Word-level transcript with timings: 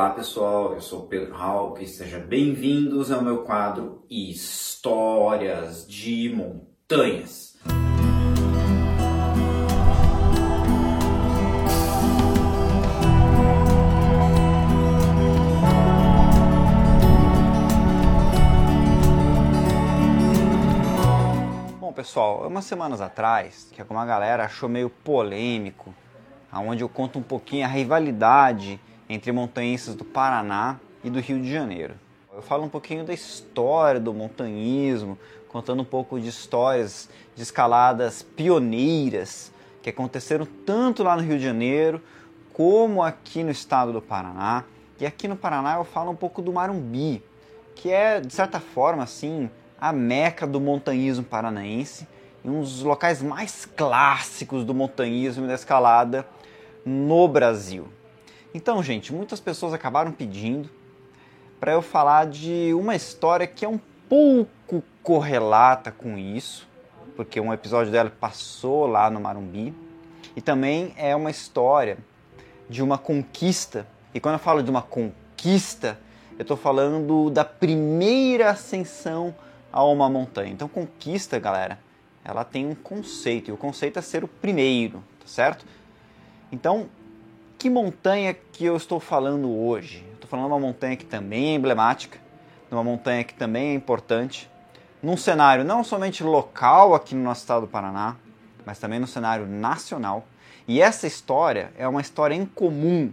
Olá 0.00 0.08
pessoal, 0.08 0.72
eu 0.72 0.80
sou 0.80 1.02
Pedro 1.02 1.36
Hawk 1.36 1.84
e 1.84 1.86
sejam 1.86 2.22
bem-vindos 2.22 3.12
ao 3.12 3.20
meu 3.20 3.44
quadro 3.44 4.02
Histórias 4.08 5.86
de 5.86 6.34
Montanhas. 6.34 7.58
Bom 21.78 21.92
pessoal, 21.92 22.46
umas 22.46 22.64
semanas 22.64 23.02
atrás, 23.02 23.68
que 23.70 23.82
alguma 23.82 24.06
galera 24.06 24.46
achou 24.46 24.66
meio 24.66 24.88
polêmico, 24.88 25.94
aonde 26.50 26.82
eu 26.82 26.88
conto 26.88 27.18
um 27.18 27.22
pouquinho 27.22 27.66
a 27.66 27.68
rivalidade 27.68 28.80
entre 29.10 29.32
montanhistas 29.32 29.96
do 29.96 30.04
Paraná 30.04 30.78
e 31.02 31.10
do 31.10 31.18
Rio 31.18 31.42
de 31.42 31.52
Janeiro. 31.52 31.94
Eu 32.32 32.40
falo 32.40 32.62
um 32.62 32.68
pouquinho 32.68 33.04
da 33.04 33.12
história 33.12 33.98
do 33.98 34.14
montanhismo, 34.14 35.18
contando 35.48 35.82
um 35.82 35.84
pouco 35.84 36.20
de 36.20 36.28
histórias 36.28 37.08
de 37.34 37.42
escaladas 37.42 38.22
pioneiras 38.22 39.52
que 39.82 39.90
aconteceram 39.90 40.46
tanto 40.64 41.02
lá 41.02 41.16
no 41.16 41.22
Rio 41.22 41.38
de 41.38 41.44
Janeiro 41.44 42.00
como 42.52 43.02
aqui 43.02 43.42
no 43.42 43.50
estado 43.50 43.92
do 43.92 44.00
Paraná. 44.00 44.62
E 45.00 45.04
aqui 45.04 45.26
no 45.26 45.34
Paraná 45.34 45.74
eu 45.74 45.84
falo 45.84 46.12
um 46.12 46.16
pouco 46.16 46.40
do 46.40 46.52
Marumbi, 46.52 47.20
que 47.74 47.90
é 47.90 48.20
de 48.20 48.32
certa 48.32 48.60
forma 48.60 49.02
assim 49.02 49.50
a 49.80 49.92
meca 49.92 50.46
do 50.46 50.60
montanhismo 50.60 51.24
paranaense 51.24 52.06
e 52.44 52.48
um 52.48 52.60
dos 52.60 52.82
locais 52.82 53.20
mais 53.20 53.64
clássicos 53.64 54.64
do 54.64 54.72
montanhismo 54.72 55.46
e 55.46 55.48
da 55.48 55.54
escalada 55.54 56.24
no 56.84 57.26
Brasil. 57.26 57.88
Então, 58.52 58.82
gente, 58.82 59.12
muitas 59.12 59.38
pessoas 59.38 59.72
acabaram 59.72 60.10
pedindo 60.10 60.68
para 61.60 61.72
eu 61.72 61.82
falar 61.82 62.26
de 62.26 62.72
uma 62.74 62.96
história 62.96 63.46
que 63.46 63.64
é 63.64 63.68
um 63.68 63.78
pouco 64.08 64.82
correlata 65.02 65.92
com 65.92 66.18
isso, 66.18 66.68
porque 67.14 67.40
um 67.40 67.52
episódio 67.52 67.92
dela 67.92 68.10
passou 68.10 68.86
lá 68.86 69.08
no 69.10 69.20
Marumbi, 69.20 69.74
e 70.34 70.40
também 70.40 70.92
é 70.96 71.14
uma 71.14 71.30
história 71.30 71.98
de 72.68 72.82
uma 72.82 72.98
conquista. 72.98 73.86
E 74.14 74.18
quando 74.20 74.34
eu 74.34 74.38
falo 74.38 74.62
de 74.62 74.70
uma 74.70 74.82
conquista, 74.82 75.98
eu 76.38 76.42
estou 76.42 76.56
falando 76.56 77.30
da 77.30 77.44
primeira 77.44 78.50
ascensão 78.50 79.34
a 79.72 79.84
uma 79.84 80.08
montanha. 80.08 80.52
Então, 80.52 80.66
conquista, 80.66 81.38
galera, 81.38 81.78
ela 82.24 82.44
tem 82.44 82.66
um 82.66 82.74
conceito, 82.74 83.50
e 83.50 83.52
o 83.52 83.56
conceito 83.56 83.98
é 83.98 84.02
ser 84.02 84.24
o 84.24 84.28
primeiro, 84.28 85.04
tá 85.20 85.26
certo? 85.26 85.64
Então, 86.50 86.88
que 87.60 87.68
montanha 87.68 88.32
que 88.32 88.64
eu 88.64 88.74
estou 88.74 88.98
falando 88.98 89.54
hoje? 89.54 90.02
Estou 90.14 90.26
falando 90.26 90.46
de 90.46 90.52
uma 90.52 90.58
montanha 90.58 90.96
que 90.96 91.04
também 91.04 91.50
é 91.50 91.54
emblemática, 91.56 92.18
de 92.66 92.74
uma 92.74 92.82
montanha 92.82 93.22
que 93.22 93.34
também 93.34 93.72
é 93.72 93.74
importante, 93.74 94.50
num 95.02 95.14
cenário 95.14 95.62
não 95.62 95.84
somente 95.84 96.24
local 96.24 96.94
aqui 96.94 97.14
no 97.14 97.22
nosso 97.22 97.42
estado 97.42 97.66
do 97.66 97.66
Paraná, 97.66 98.16
mas 98.64 98.78
também 98.78 98.98
no 98.98 99.06
cenário 99.06 99.46
nacional. 99.46 100.24
E 100.66 100.80
essa 100.80 101.06
história 101.06 101.70
é 101.76 101.86
uma 101.86 102.00
história 102.00 102.34
em 102.34 102.46
comum, 102.46 103.12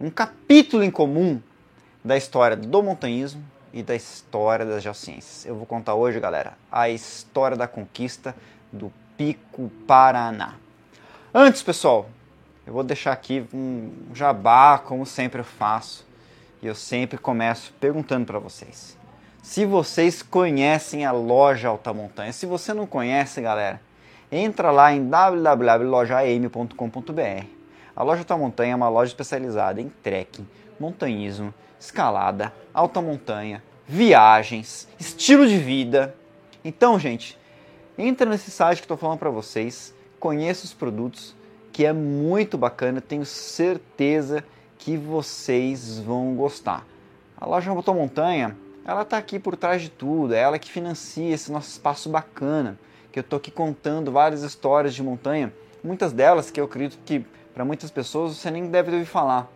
um 0.00 0.10
capítulo 0.10 0.84
em 0.84 0.90
comum 0.90 1.42
da 2.04 2.16
história 2.16 2.56
do 2.56 2.82
montanhismo 2.84 3.44
e 3.72 3.82
da 3.82 3.96
história 3.96 4.64
das 4.64 4.80
geociências. 4.80 5.44
Eu 5.44 5.56
vou 5.56 5.66
contar 5.66 5.96
hoje, 5.96 6.20
galera, 6.20 6.56
a 6.70 6.88
história 6.88 7.56
da 7.56 7.66
conquista 7.66 8.32
do 8.72 8.92
Pico 9.16 9.72
Paraná. 9.88 10.54
Antes, 11.34 11.64
pessoal, 11.64 12.08
eu 12.70 12.74
vou 12.74 12.84
deixar 12.84 13.10
aqui 13.10 13.44
um 13.52 13.90
jabá, 14.14 14.78
como 14.78 15.04
sempre 15.04 15.40
eu 15.40 15.44
faço. 15.44 16.06
E 16.62 16.68
eu 16.68 16.74
sempre 16.76 17.18
começo 17.18 17.74
perguntando 17.80 18.24
para 18.24 18.38
vocês. 18.38 18.96
Se 19.42 19.66
vocês 19.66 20.22
conhecem 20.22 21.04
a 21.04 21.10
loja 21.10 21.66
Alta 21.66 21.92
Montanha. 21.92 22.32
Se 22.32 22.46
você 22.46 22.72
não 22.72 22.86
conhece, 22.86 23.40
galera, 23.40 23.80
entra 24.30 24.70
lá 24.70 24.92
em 24.92 25.04
www.lojaam.com.br. 25.04 27.46
A 27.96 28.02
loja 28.04 28.20
Alta 28.20 28.36
Montanha 28.36 28.74
é 28.74 28.76
uma 28.76 28.88
loja 28.88 29.10
especializada 29.10 29.80
em 29.80 29.88
trekking, 29.88 30.46
montanhismo, 30.78 31.52
escalada, 31.80 32.54
alta 32.72 33.02
montanha, 33.02 33.64
viagens, 33.84 34.86
estilo 34.96 35.44
de 35.44 35.58
vida. 35.58 36.14
Então, 36.64 37.00
gente, 37.00 37.36
entra 37.98 38.30
nesse 38.30 38.52
site 38.52 38.78
que 38.78 38.84
estou 38.84 38.96
falando 38.96 39.18
para 39.18 39.30
vocês, 39.30 39.92
conheça 40.20 40.64
os 40.64 40.72
produtos, 40.72 41.34
que 41.72 41.84
é 41.84 41.92
muito 41.92 42.58
bacana, 42.58 43.00
tenho 43.00 43.24
certeza 43.24 44.44
que 44.78 44.96
vocês 44.96 45.98
vão 45.98 46.34
gostar. 46.34 46.86
A 47.36 47.46
loja 47.46 47.72
Motor 47.72 47.94
Montanha, 47.94 48.56
ela 48.84 49.02
está 49.02 49.18
aqui 49.18 49.38
por 49.38 49.56
trás 49.56 49.82
de 49.82 49.88
tudo, 49.88 50.34
é 50.34 50.38
ela 50.38 50.58
que 50.58 50.70
financia 50.70 51.34
esse 51.34 51.52
nosso 51.52 51.70
espaço 51.70 52.08
bacana, 52.08 52.78
que 53.12 53.18
eu 53.18 53.22
estou 53.22 53.36
aqui 53.36 53.50
contando 53.50 54.10
várias 54.10 54.42
histórias 54.42 54.94
de 54.94 55.02
montanha, 55.02 55.52
muitas 55.82 56.12
delas 56.12 56.50
que 56.50 56.60
eu 56.60 56.64
acredito 56.64 56.98
que 57.04 57.24
para 57.54 57.64
muitas 57.64 57.90
pessoas 57.90 58.36
você 58.36 58.50
nem 58.50 58.66
deve 58.66 58.92
ouvir 58.92 59.06
falar. 59.06 59.50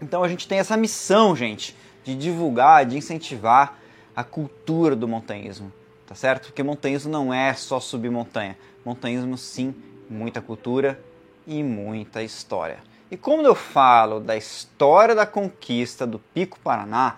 Então 0.00 0.22
a 0.22 0.28
gente 0.28 0.46
tem 0.48 0.58
essa 0.58 0.76
missão, 0.76 1.34
gente, 1.34 1.76
de 2.04 2.14
divulgar, 2.14 2.84
de 2.84 2.96
incentivar 2.96 3.78
a 4.14 4.24
cultura 4.24 4.96
do 4.96 5.06
montanhismo, 5.06 5.72
tá 6.06 6.14
certo? 6.14 6.46
Porque 6.46 6.62
montanhismo 6.62 7.10
não 7.10 7.32
é 7.32 7.52
só 7.54 7.78
subir 7.80 8.10
montanha, 8.10 8.56
montanhismo 8.84 9.36
sim, 9.36 9.74
muita 10.08 10.40
cultura 10.40 10.98
e 11.46 11.62
muita 11.62 12.22
história. 12.22 12.78
E 13.10 13.16
quando 13.16 13.46
eu 13.46 13.54
falo 13.54 14.18
da 14.18 14.36
história 14.36 15.14
da 15.14 15.24
conquista 15.24 16.06
do 16.06 16.18
Pico 16.18 16.58
Paraná, 16.58 17.16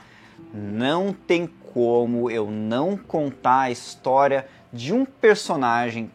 não 0.52 1.12
tem 1.12 1.46
como 1.72 2.30
eu 2.30 2.50
não 2.50 2.96
contar 2.96 3.60
a 3.62 3.70
história 3.70 4.46
de 4.72 4.92
um 4.92 5.04
personagem 5.04 6.10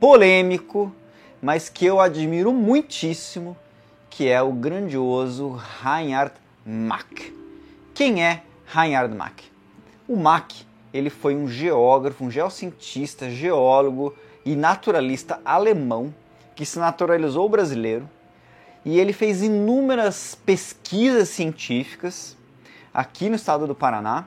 polêmico, 0.00 0.94
mas 1.42 1.68
que 1.68 1.84
eu 1.84 2.00
admiro 2.00 2.52
muitíssimo, 2.52 3.56
que 4.08 4.28
é 4.28 4.40
o 4.40 4.52
grandioso 4.52 5.60
Reinhard 5.82 6.32
Mack. 6.64 7.34
Quem 7.94 8.24
é 8.24 8.42
Reinhard 8.66 9.14
Mack? 9.14 9.44
O 10.08 10.16
Mack, 10.16 10.66
ele 10.92 11.10
foi 11.10 11.36
um 11.36 11.46
geógrafo, 11.46 12.24
um 12.24 12.30
geocientista, 12.30 13.30
geólogo 13.30 14.14
e 14.44 14.56
naturalista 14.56 15.40
alemão 15.44 16.14
que 16.58 16.66
se 16.66 16.76
naturalizou 16.76 17.48
brasileiro 17.48 18.10
e 18.84 18.98
ele 18.98 19.12
fez 19.12 19.42
inúmeras 19.42 20.36
pesquisas 20.44 21.28
científicas 21.28 22.36
aqui 22.92 23.28
no 23.28 23.36
estado 23.36 23.64
do 23.64 23.76
Paraná 23.76 24.24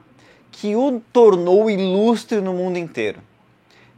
que 0.50 0.74
o 0.74 1.02
tornou 1.12 1.70
ilustre 1.70 2.40
no 2.40 2.54
mundo 2.54 2.78
inteiro. 2.78 3.20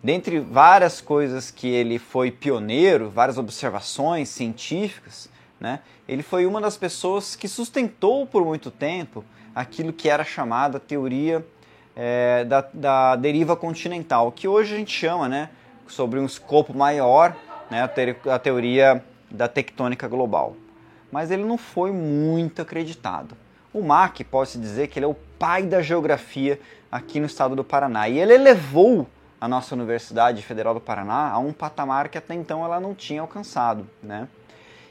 Dentre 0.04 0.40
várias 0.40 1.00
coisas 1.00 1.52
que 1.52 1.68
ele 1.68 2.00
foi 2.00 2.32
pioneiro, 2.32 3.08
várias 3.08 3.38
observações 3.38 4.30
científicas, 4.30 5.30
né, 5.60 5.82
ele 6.08 6.24
foi 6.24 6.48
uma 6.48 6.60
das 6.60 6.76
pessoas 6.76 7.36
que 7.36 7.48
sustentou 7.48 8.26
por 8.26 8.44
muito 8.44 8.72
tempo 8.72 9.24
aquilo 9.54 9.94
que 9.94 10.10
era 10.10 10.24
chamada 10.24 10.80
teoria 10.80 11.46
é, 11.96 12.44
da, 12.46 12.68
da 12.74 13.16
deriva 13.16 13.56
continental, 13.56 14.32
que 14.32 14.48
hoje 14.48 14.74
a 14.74 14.78
gente 14.80 14.92
chama 14.92 15.30
né, 15.30 15.52
sobre 15.88 16.20
um 16.20 16.26
escopo 16.26 16.76
maior 16.76 17.38
né, 17.70 17.90
a, 18.32 18.40
teoria 18.40 19.04
da 19.30 19.48
tectônica 19.48 20.08
global. 20.08 20.56
Mas 21.12 21.32
ele 21.32 21.44
não 21.44 21.58
foi 21.58 21.92
muito 21.92 22.62
acreditado. 22.62 23.36
O 23.74 23.82
Mack 23.82 24.24
pode-se 24.24 24.58
dizer 24.58 24.88
que 24.88 25.00
ele 25.00 25.06
é 25.06 25.10
o 25.10 25.16
pai 25.38 25.64
da 25.64 25.82
geografia 25.82 26.60
aqui 26.92 27.20
no 27.20 27.26
estado 27.26 27.56
do 27.56 27.64
Paraná. 27.64 28.08
E 28.08 28.20
ele 28.20 28.34
elevou 28.34 29.08
a 29.42 29.48
nossa 29.48 29.76
Universidade 29.76 30.42
Federal 30.42 30.74
do 30.74 30.80
Paraná 30.80 31.30
a 31.32 31.38
um 31.38 31.52
patamar 31.52 32.08
que 32.08 32.18
até 32.18 32.34
então 32.34 32.64
ela 32.64 32.80
não 32.80 32.94
tinha 32.94 33.22
alcançado. 33.22 33.88
Né? 34.02 34.28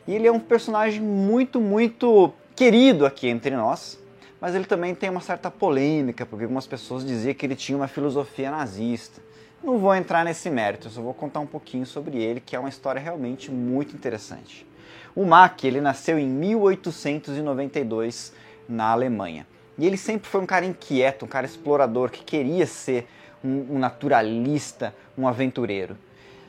E 0.07 0.15
ele 0.15 0.27
é 0.27 0.33
um 0.33 0.41
personagem 0.41 1.01
muito, 1.01 1.61
muito 1.61 2.33
querido 2.55 3.07
aqui 3.07 3.29
entre 3.29 3.57
nós, 3.57 3.99
mas 4.41 4.55
ele 4.55 4.65
também 4.65 4.95
tem 4.95 5.09
uma 5.09 5.21
certa 5.21 5.51
polêmica, 5.51 6.27
porque 6.27 6.45
algumas 6.45 6.67
pessoas 6.67 7.05
diziam 7.05 7.33
que 7.35 7.47
ele 7.47 7.57
tinha 7.57 7.79
uma 7.79 7.89
filosofia 7.89 8.51
nazista. 8.51 9.23
Não 9.63 9.79
vou 9.79 9.95
entrar 9.95 10.25
nesse 10.25 10.51
mérito, 10.51 10.91
só 10.91 11.01
vou 11.01 11.15
contar 11.15 11.39
um 11.39 11.47
pouquinho 11.47 11.87
sobre 11.87 12.21
ele, 12.21 12.41
que 12.41 12.57
é 12.57 12.59
uma 12.59 12.69
história 12.69 13.01
realmente 13.01 13.49
muito 13.49 13.95
interessante. 13.95 14.67
O 15.15 15.25
Mack, 15.25 15.65
ele 15.65 15.81
nasceu 15.81 16.19
em 16.19 16.27
1892 16.27 18.33
na 18.69 18.91
Alemanha. 18.91 19.47
E 19.79 19.87
ele 19.87 19.97
sempre 19.97 20.29
foi 20.29 20.41
um 20.41 20.47
cara 20.47 20.67
inquieto, 20.67 21.25
um 21.25 21.29
cara 21.29 21.47
explorador, 21.47 22.11
que 22.11 22.25
queria 22.25 22.67
ser 22.67 23.07
um, 23.43 23.77
um 23.77 23.79
naturalista, 23.79 24.93
um 25.17 25.29
aventureiro. 25.29 25.97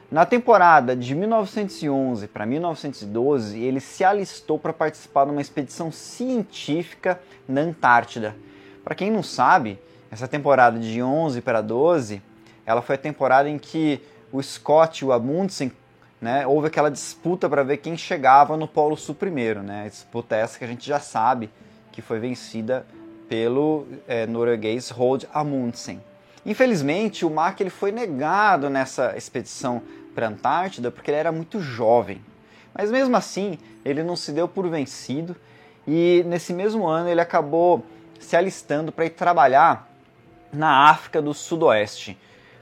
Na 0.09 0.25
temporada 0.25 0.95
de 0.95 1.13
1911 1.13 2.27
para 2.27 2.47
1912, 2.47 3.59
ele 3.59 3.79
se 3.79 4.03
alistou 4.03 4.57
para 4.57 4.73
participar 4.73 5.25
de 5.25 5.31
uma 5.31 5.41
expedição 5.41 5.91
científica 5.91 7.21
na 7.47 7.61
Antártida. 7.61 8.35
Para 8.83 8.95
quem 8.95 9.11
não 9.11 9.21
sabe, 9.21 9.79
essa 10.09 10.27
temporada 10.27 10.79
de 10.79 10.99
11 11.01 11.41
para 11.41 11.61
12 11.61 12.32
ela 12.65 12.81
foi 12.81 12.95
a 12.95 12.97
temporada 12.97 13.49
em 13.49 13.57
que 13.57 14.01
o 14.31 14.41
Scott 14.41 15.03
e 15.03 15.07
o 15.07 15.11
Amundsen, 15.11 15.71
né, 16.19 16.47
houve 16.47 16.67
aquela 16.67 16.89
disputa 16.89 17.49
para 17.49 17.63
ver 17.63 17.77
quem 17.77 17.97
chegava 17.97 18.55
no 18.55 18.67
Polo 18.67 18.95
Sul 18.95 19.13
primeiro, 19.13 19.61
né? 19.61 19.87
Disputa 19.89 20.35
essa 20.35 20.57
que 20.57 20.63
a 20.63 20.67
gente 20.67 20.87
já 20.87 20.99
sabe 20.99 21.49
que 21.91 22.01
foi 22.01 22.19
vencida 22.19 22.85
pelo 23.27 23.85
é, 24.07 24.25
norueguês 24.25 24.89
Roald 24.89 25.27
Amundsen. 25.33 26.01
Infelizmente, 26.45 27.25
o 27.25 27.29
Mack 27.29 27.61
ele 27.61 27.69
foi 27.69 27.91
negado 27.91 28.69
nessa 28.69 29.15
expedição 29.17 29.81
para 30.13 30.27
a 30.27 30.29
Antártida 30.29 30.91
porque 30.91 31.11
ele 31.11 31.17
era 31.17 31.31
muito 31.31 31.59
jovem. 31.59 32.21
Mas 32.73 32.89
mesmo 32.89 33.15
assim, 33.15 33.57
ele 33.85 34.03
não 34.03 34.15
se 34.15 34.31
deu 34.31 34.47
por 34.47 34.67
vencido 34.67 35.35
e 35.87 36.23
nesse 36.25 36.53
mesmo 36.53 36.87
ano 36.87 37.09
ele 37.09 37.21
acabou 37.21 37.83
se 38.19 38.35
alistando 38.35 38.91
para 38.91 39.05
ir 39.05 39.11
trabalhar 39.11 39.89
na 40.51 40.89
África 40.89 41.21
do 41.21 41.33
Sudoeste. 41.33 42.17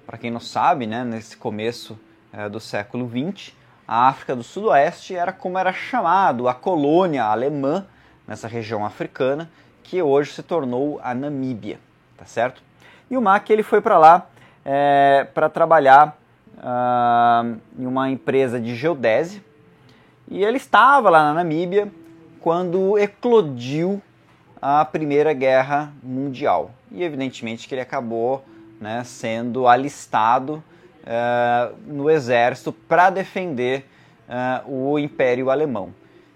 Para 0.06 0.18
quem 0.18 0.32
não 0.32 0.40
sabe, 0.40 0.88
né, 0.88 1.04
nesse 1.04 1.38
começo 1.38 2.00
é, 2.34 2.50
do 2.50 2.60
século 2.60 3.10
XX, 3.10 3.54
a 3.88 4.08
África 4.08 4.36
do 4.36 4.44
Sudoeste 4.44 5.16
era 5.16 5.32
como 5.32 5.58
era 5.58 5.74
chamado 5.74 6.48
a 6.48 6.54
colônia 6.54 7.26
alemã 7.26 7.86
nessa 8.28 8.48
região 8.48 8.86
africana, 8.86 9.50
que 9.84 10.02
hoje 10.02 10.34
se 10.34 10.44
tornou 10.44 11.00
a 11.04 11.14
Namíbia, 11.14 11.80
tá 12.18 12.26
certo? 12.26 12.62
E 13.10 13.18
o 13.18 13.22
Mack 13.22 13.50
ele 13.50 13.64
foi 13.64 13.82
para 13.82 13.98
lá 13.98 14.28
é, 14.64 15.28
para 15.34 15.50
trabalhar 15.50 16.18
uh, 16.58 17.60
em 17.78 17.86
uma 17.86 18.10
empresa 18.10 18.60
de 18.60 18.76
geodésia 18.76 19.44
e 20.30 20.44
ele 20.44 20.58
estava 20.58 21.10
lá 21.10 21.24
na 21.26 21.34
Namíbia 21.34 21.92
quando 22.40 22.98
eclodiu 22.98 24.02
a 24.62 24.86
Primeira 24.86 25.34
Guerra 25.34 25.92
Mundial. 26.02 26.72
E 26.92 27.04
evidentemente 27.04 27.68
que 27.68 27.74
ele 27.74 27.82
acabou 27.82 28.46
né, 28.82 29.04
sendo 29.04 29.68
alistado 29.68 30.64
uh, 31.04 31.76
no 31.86 32.10
exército 32.10 32.74
para 32.74 33.12
defender 33.12 33.86
uh, 34.28 34.92
o 34.92 35.00
Império 35.00 35.52
Alemão. 35.52 35.94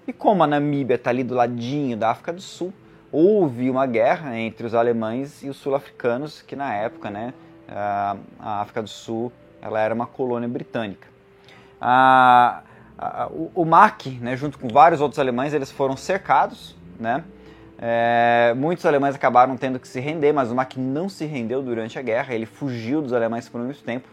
E 0.07 0.13
como 0.13 0.44
a 0.44 0.47
Namíbia 0.47 0.95
está 0.95 1.09
ali 1.09 1.24
do 1.24 1.33
ladinho 1.33 1.97
da 1.97 2.12
África 2.12 2.31
do 2.31 2.42
Sul, 2.42 2.71
houve 3.12 3.69
uma 3.69 3.88
guerra 3.88 4.38
entre 4.38 4.68
os 4.68 4.75
alemães 4.75 5.42
e 5.42 5.50
os 5.50 5.57
sul-africanos, 5.57 6.44
que 6.44 6.56
na 6.56 6.74
época, 6.74 7.09
né, 7.09 7.33
uh, 7.68 8.19
a 8.39 8.62
África 8.62 8.83
do 8.83 8.89
Sul 8.89 9.33
ela 9.59 9.80
era 9.80 9.94
uma 9.94 10.06
colônia 10.06 10.47
britânica. 10.47 11.07
Uh, 11.81 12.63
o, 13.31 13.62
o 13.62 13.65
MAC, 13.65 14.12
né, 14.21 14.38
junto 14.38 14.59
com 14.59 14.68
vários 14.68 15.01
outros 15.01 15.18
alemães, 15.18 15.53
eles 15.53 15.71
foram 15.71 15.97
cercados, 15.97 16.75
né, 17.00 17.24
é, 17.88 18.52
muitos 18.58 18.84
alemães 18.84 19.14
acabaram 19.14 19.56
tendo 19.56 19.80
que 19.80 19.88
se 19.88 20.00
render, 20.00 20.34
mas 20.34 20.50
o 20.50 20.56
Mack 20.56 20.80
não 20.80 21.08
se 21.08 21.24
rendeu 21.24 21.62
durante 21.62 22.00
a 22.00 22.02
guerra, 22.02 22.34
ele 22.34 22.48
fugiu 22.48 23.00
dos 23.00 23.14
alemães 23.14 23.48
por 23.48 23.62
muito 23.62 23.84
tempo. 23.84 24.08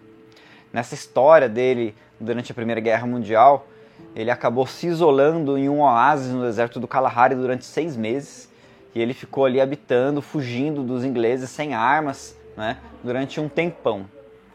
Nessa 0.71 0.95
história 0.95 1.49
dele, 1.49 1.95
durante 2.21 2.53
a 2.53 2.55
Primeira 2.55 2.83
Guerra 2.83 3.07
Mundial, 3.07 3.67
ele 4.15 4.31
acabou 4.31 4.67
se 4.67 4.89
isolando 4.89 5.57
em 5.57 5.71
um 5.71 5.81
oásis 5.81 6.35
no 6.35 6.43
deserto 6.43 6.79
do 6.79 6.87
Kalahari 6.87 7.35
durante 7.35 7.65
seis 7.65 7.97
meses, 7.97 8.53
e 8.95 9.01
ele 9.01 9.15
ficou 9.15 9.47
ali 9.47 9.59
habitando, 9.59 10.21
fugindo 10.21 10.83
dos 10.83 11.03
ingleses 11.03 11.49
sem 11.49 11.73
armas, 11.73 12.37
né, 12.55 12.77
durante 13.03 13.41
um 13.41 13.49
tempão. 13.49 14.05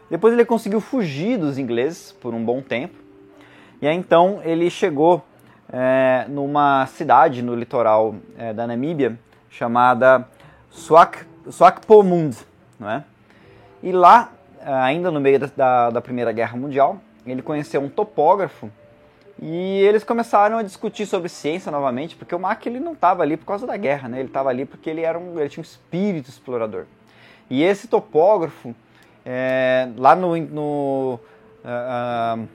Depois 0.08 0.32
ele 0.32 0.44
conseguiu 0.44 0.80
fugir 0.80 1.36
dos 1.36 1.58
ingleses 1.58 2.12
por 2.12 2.34
um 2.34 2.44
bom 2.44 2.62
tempo, 2.62 2.94
e 3.82 3.88
aí 3.88 3.96
então 3.96 4.40
ele 4.44 4.70
chegou 4.70 5.24
é, 5.72 6.24
numa 6.28 6.86
cidade 6.86 7.42
no 7.42 7.54
litoral 7.54 8.14
é, 8.36 8.52
da 8.52 8.66
Namíbia 8.66 9.18
chamada 9.50 10.26
Swak, 10.70 11.24
Swakopmund, 11.50 12.36
não 12.78 12.90
é? 12.90 13.04
E 13.82 13.92
lá, 13.92 14.32
ainda 14.64 15.10
no 15.10 15.20
meio 15.20 15.38
da, 15.38 15.90
da 15.90 16.00
Primeira 16.00 16.32
Guerra 16.32 16.56
Mundial, 16.56 16.98
ele 17.26 17.42
conheceu 17.42 17.80
um 17.80 17.88
topógrafo 17.88 18.70
e 19.40 19.80
eles 19.82 20.02
começaram 20.02 20.58
a 20.58 20.62
discutir 20.62 21.06
sobre 21.06 21.28
ciência 21.28 21.70
novamente, 21.70 22.16
porque 22.16 22.34
o 22.34 22.38
Mack 22.40 22.66
ele 22.66 22.80
não 22.80 22.92
estava 22.92 23.22
ali 23.22 23.36
por 23.36 23.46
causa 23.46 23.66
da 23.66 23.76
guerra, 23.76 24.08
né? 24.08 24.18
Ele 24.18 24.28
estava 24.28 24.48
ali 24.48 24.64
porque 24.64 24.90
ele 24.90 25.02
era 25.02 25.16
um, 25.16 25.38
ele 25.38 25.48
tinha 25.48 25.62
um 25.62 25.64
espírito 25.64 26.28
explorador. 26.28 26.86
E 27.48 27.62
esse 27.62 27.86
topógrafo, 27.86 28.74
é, 29.24 29.88
lá 29.96 30.16
no, 30.16 30.36
no 30.36 31.20
uh, 31.64 32.40
uh, 32.40 32.48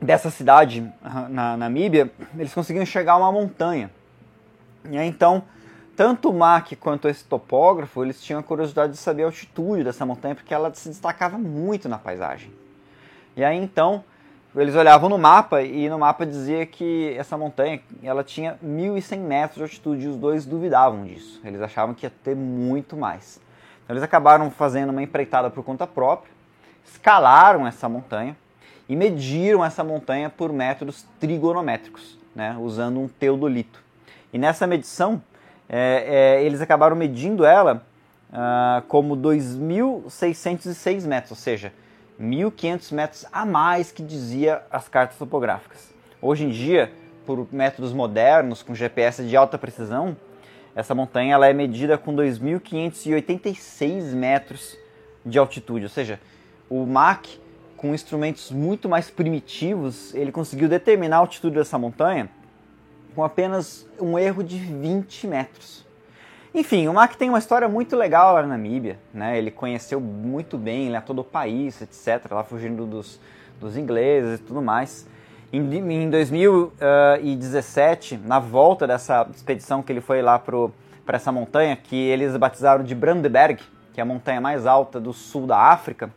dessa 0.00 0.30
cidade 0.30 0.90
na 1.28 1.56
Namíbia, 1.56 2.10
eles 2.36 2.52
conseguiam 2.52 2.84
chegar 2.84 3.14
a 3.14 3.16
uma 3.16 3.32
montanha. 3.32 3.90
E 4.90 4.96
aí, 4.96 5.08
então, 5.08 5.42
tanto 5.96 6.30
o 6.30 6.32
Mac 6.32 6.72
quanto 6.78 7.08
esse 7.08 7.24
topógrafo, 7.24 8.04
eles 8.04 8.22
tinham 8.22 8.40
a 8.40 8.42
curiosidade 8.42 8.92
de 8.92 8.98
saber 8.98 9.22
a 9.22 9.26
altitude 9.26 9.82
dessa 9.82 10.04
montanha, 10.04 10.34
porque 10.34 10.52
ela 10.52 10.72
se 10.74 10.88
destacava 10.88 11.38
muito 11.38 11.88
na 11.88 11.98
paisagem. 11.98 12.52
E 13.34 13.42
aí, 13.44 13.56
então, 13.56 14.04
eles 14.54 14.74
olhavam 14.74 15.08
no 15.08 15.18
mapa 15.18 15.62
e 15.62 15.88
no 15.88 15.98
mapa 15.98 16.24
dizia 16.24 16.64
que 16.64 17.14
essa 17.16 17.36
montanha 17.36 17.80
ela 18.02 18.22
tinha 18.22 18.58
1.100 18.64 19.18
metros 19.18 19.56
de 19.56 19.62
altitude 19.62 20.04
e 20.04 20.08
os 20.08 20.16
dois 20.16 20.46
duvidavam 20.46 21.04
disso. 21.04 21.40
Eles 21.44 21.60
achavam 21.60 21.94
que 21.94 22.06
ia 22.06 22.12
ter 22.22 22.36
muito 22.36 22.96
mais. 22.96 23.40
Então, 23.84 23.94
eles 23.94 24.02
acabaram 24.02 24.50
fazendo 24.50 24.90
uma 24.90 25.02
empreitada 25.02 25.50
por 25.50 25.64
conta 25.64 25.86
própria, 25.86 26.32
escalaram 26.84 27.66
essa 27.66 27.88
montanha, 27.88 28.36
e 28.88 28.94
mediram 28.94 29.64
essa 29.64 29.82
montanha 29.82 30.30
por 30.30 30.52
métodos 30.52 31.04
trigonométricos, 31.18 32.18
né, 32.34 32.56
usando 32.60 33.00
um 33.00 33.08
teodolito. 33.08 33.82
E 34.32 34.38
nessa 34.38 34.66
medição, 34.66 35.22
é, 35.68 36.38
é, 36.38 36.44
eles 36.44 36.60
acabaram 36.60 36.94
medindo 36.94 37.44
ela 37.44 37.82
ah, 38.32 38.82
como 38.88 39.16
2.606 39.16 41.06
metros, 41.06 41.30
ou 41.32 41.36
seja, 41.36 41.72
1.500 42.20 42.92
metros 42.92 43.26
a 43.32 43.44
mais 43.44 43.90
que 43.92 44.02
dizia 44.02 44.62
as 44.70 44.88
cartas 44.88 45.18
topográficas. 45.18 45.92
Hoje 46.20 46.44
em 46.44 46.50
dia, 46.50 46.92
por 47.24 47.46
métodos 47.52 47.92
modernos, 47.92 48.62
com 48.62 48.74
GPS 48.74 49.24
de 49.24 49.36
alta 49.36 49.58
precisão, 49.58 50.16
essa 50.74 50.94
montanha 50.94 51.34
ela 51.34 51.46
é 51.46 51.52
medida 51.52 51.98
com 51.98 52.14
2.586 52.14 54.12
metros 54.12 54.76
de 55.24 55.38
altitude, 55.38 55.84
ou 55.84 55.90
seja, 55.90 56.20
o 56.68 56.84
Mach 56.86 57.26
com 57.76 57.94
instrumentos 57.94 58.50
muito 58.50 58.88
mais 58.88 59.10
primitivos, 59.10 60.14
ele 60.14 60.32
conseguiu 60.32 60.68
determinar 60.68 61.16
a 61.16 61.20
altitude 61.20 61.56
dessa 61.56 61.78
montanha 61.78 62.28
com 63.14 63.22
apenas 63.24 63.86
um 64.00 64.18
erro 64.18 64.42
de 64.42 64.58
20 64.58 65.26
metros. 65.26 65.84
Enfim, 66.54 66.88
o 66.88 66.94
Mac 66.94 67.14
tem 67.16 67.28
uma 67.28 67.38
história 67.38 67.68
muito 67.68 67.94
legal 67.96 68.34
lá 68.34 68.42
na 68.42 68.48
Namíbia, 68.48 68.98
né? 69.12 69.36
Ele 69.36 69.50
conheceu 69.50 70.00
muito 70.00 70.56
bem 70.56 70.90
lá 70.90 71.02
todo 71.02 71.18
o 71.20 71.24
país, 71.24 71.82
etc, 71.82 72.30
lá 72.30 72.44
fugindo 72.44 72.86
dos, 72.86 73.20
dos 73.60 73.76
ingleses 73.76 74.40
e 74.40 74.42
tudo 74.42 74.62
mais. 74.62 75.06
Em, 75.52 75.60
em 75.60 76.10
2017, 76.10 78.18
na 78.24 78.38
volta 78.38 78.86
dessa 78.86 79.28
expedição 79.34 79.82
que 79.82 79.92
ele 79.92 80.00
foi 80.00 80.22
lá 80.22 80.38
para 80.38 81.16
essa 81.16 81.30
montanha, 81.30 81.76
que 81.76 81.94
eles 81.94 82.34
batizaram 82.36 82.84
de 82.84 82.94
Brandenberg, 82.94 83.62
que 83.92 84.00
é 84.00 84.02
a 84.02 84.06
montanha 84.06 84.40
mais 84.40 84.66
alta 84.66 84.98
do 84.98 85.12
sul 85.12 85.46
da 85.46 85.58
África, 85.58 86.10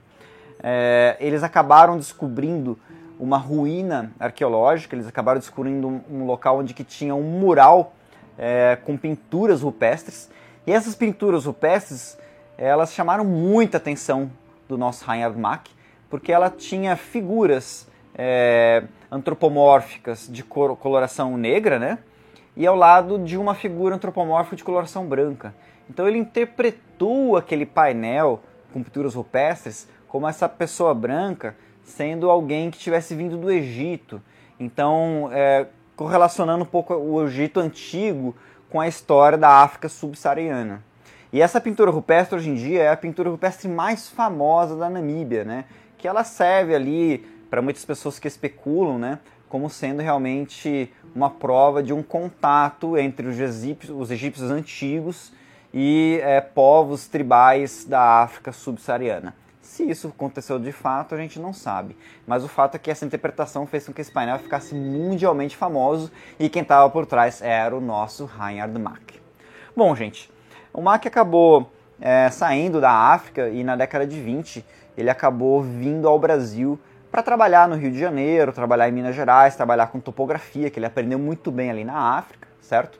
é, 0.61 1.17
eles 1.19 1.43
acabaram 1.43 1.97
descobrindo 1.97 2.77
uma 3.19 3.37
ruína 3.37 4.11
arqueológica, 4.19 4.95
eles 4.95 5.07
acabaram 5.07 5.39
descobrindo 5.39 5.87
um, 5.87 6.01
um 6.09 6.25
local 6.25 6.59
onde 6.59 6.73
que 6.73 6.83
tinha 6.83 7.13
um 7.13 7.23
mural 7.23 7.93
é, 8.37 8.77
com 8.85 8.95
pinturas 8.97 9.61
rupestres. 9.61 10.29
E 10.65 10.71
essas 10.71 10.95
pinturas 10.95 11.45
rupestres, 11.45 12.17
elas 12.57 12.93
chamaram 12.93 13.25
muita 13.25 13.77
atenção 13.77 14.31
do 14.67 14.77
nosso 14.77 15.05
Reinhard 15.05 15.37
Mack, 15.37 15.69
porque 16.09 16.31
ela 16.31 16.49
tinha 16.49 16.95
figuras 16.95 17.87
é, 18.15 18.83
antropomórficas 19.11 20.27
de 20.29 20.43
cor, 20.43 20.75
coloração 20.77 21.37
negra, 21.37 21.77
né? 21.77 21.99
E 22.55 22.65
ao 22.65 22.75
lado 22.75 23.19
de 23.19 23.37
uma 23.37 23.55
figura 23.55 23.95
antropomórfica 23.95 24.55
de 24.55 24.63
coloração 24.63 25.05
branca. 25.05 25.53
Então 25.89 26.07
ele 26.07 26.17
interpretou 26.17 27.35
aquele 27.37 27.65
painel 27.65 28.41
com 28.71 28.83
pinturas 28.83 29.15
rupestres 29.15 29.87
como 30.09 30.27
essa 30.27 30.49
pessoa 30.49 30.93
branca 30.93 31.55
sendo 31.83 32.29
alguém 32.29 32.69
que 32.69 32.77
tivesse 32.77 33.15
vindo 33.15 33.37
do 33.37 33.49
Egito. 33.49 34.21
Então, 34.59 35.29
é, 35.31 35.67
correlacionando 35.95 36.63
um 36.63 36.67
pouco 36.67 36.93
o 36.93 37.25
Egito 37.25 37.59
antigo 37.59 38.35
com 38.69 38.81
a 38.81 38.87
história 38.87 39.37
da 39.37 39.49
África 39.49 39.87
subsaariana. 39.87 40.83
E 41.31 41.41
essa 41.41 41.61
pintura 41.61 41.91
rupestre 41.91 42.35
hoje 42.35 42.49
em 42.49 42.55
dia 42.55 42.83
é 42.83 42.89
a 42.89 42.97
pintura 42.97 43.29
rupestre 43.29 43.67
mais 43.67 44.09
famosa 44.09 44.75
da 44.75 44.89
Namíbia, 44.89 45.43
né? 45.43 45.65
Que 45.97 46.07
ela 46.07 46.23
serve 46.23 46.73
ali 46.73 47.19
para 47.49 47.61
muitas 47.61 47.85
pessoas 47.85 48.17
que 48.17 48.27
especulam, 48.27 48.97
né? 48.97 49.19
Como 49.47 49.69
sendo 49.69 50.01
realmente 50.01 50.91
uma 51.15 51.29
prova 51.29 51.81
de 51.81 51.93
um 51.93 52.01
contato 52.01 52.97
entre 52.97 53.27
os 53.27 53.39
egípcios, 53.39 53.95
os 53.95 54.11
egípcios 54.11 54.49
antigos 54.49 55.31
e 55.73 56.19
é, 56.23 56.41
povos 56.41 57.07
tribais 57.07 57.85
da 57.85 58.21
África 58.23 58.51
subsaariana. 58.51 59.35
Se 59.69 59.87
isso 59.87 60.07
aconteceu 60.07 60.57
de 60.57 60.71
fato, 60.71 61.13
a 61.13 61.17
gente 61.19 61.39
não 61.39 61.53
sabe. 61.53 61.95
Mas 62.25 62.43
o 62.43 62.47
fato 62.47 62.73
é 62.73 62.79
que 62.79 62.89
essa 62.89 63.05
interpretação 63.05 63.67
fez 63.67 63.85
com 63.85 63.93
que 63.93 64.01
esse 64.01 64.11
painel 64.11 64.39
ficasse 64.39 64.73
mundialmente 64.73 65.55
famoso 65.55 66.11
e 66.39 66.49
quem 66.49 66.63
estava 66.63 66.89
por 66.89 67.05
trás 67.05 67.39
era 67.39 67.77
o 67.77 67.79
nosso 67.79 68.25
Reinhard 68.25 68.77
Mack. 68.79 69.21
Bom, 69.75 69.95
gente, 69.95 70.29
o 70.73 70.81
Mack 70.81 71.07
acabou 71.07 71.71
é, 72.01 72.31
saindo 72.31 72.81
da 72.81 72.91
África 72.91 73.47
e 73.47 73.63
na 73.63 73.75
década 73.75 74.07
de 74.07 74.19
20 74.19 74.65
ele 74.97 75.07
acabou 75.07 75.61
vindo 75.61 76.07
ao 76.07 76.17
Brasil 76.17 76.77
para 77.11 77.21
trabalhar 77.21 77.69
no 77.69 77.75
Rio 77.75 77.91
de 77.91 77.99
Janeiro, 77.99 78.51
trabalhar 78.51 78.89
em 78.89 78.91
Minas 78.91 79.15
Gerais, 79.15 79.55
trabalhar 79.55 79.87
com 79.87 79.99
topografia, 79.99 80.71
que 80.71 80.79
ele 80.79 80.87
aprendeu 80.87 81.19
muito 81.19 81.51
bem 81.51 81.69
ali 81.69 81.85
na 81.85 82.17
África, 82.17 82.47
certo? 82.59 82.99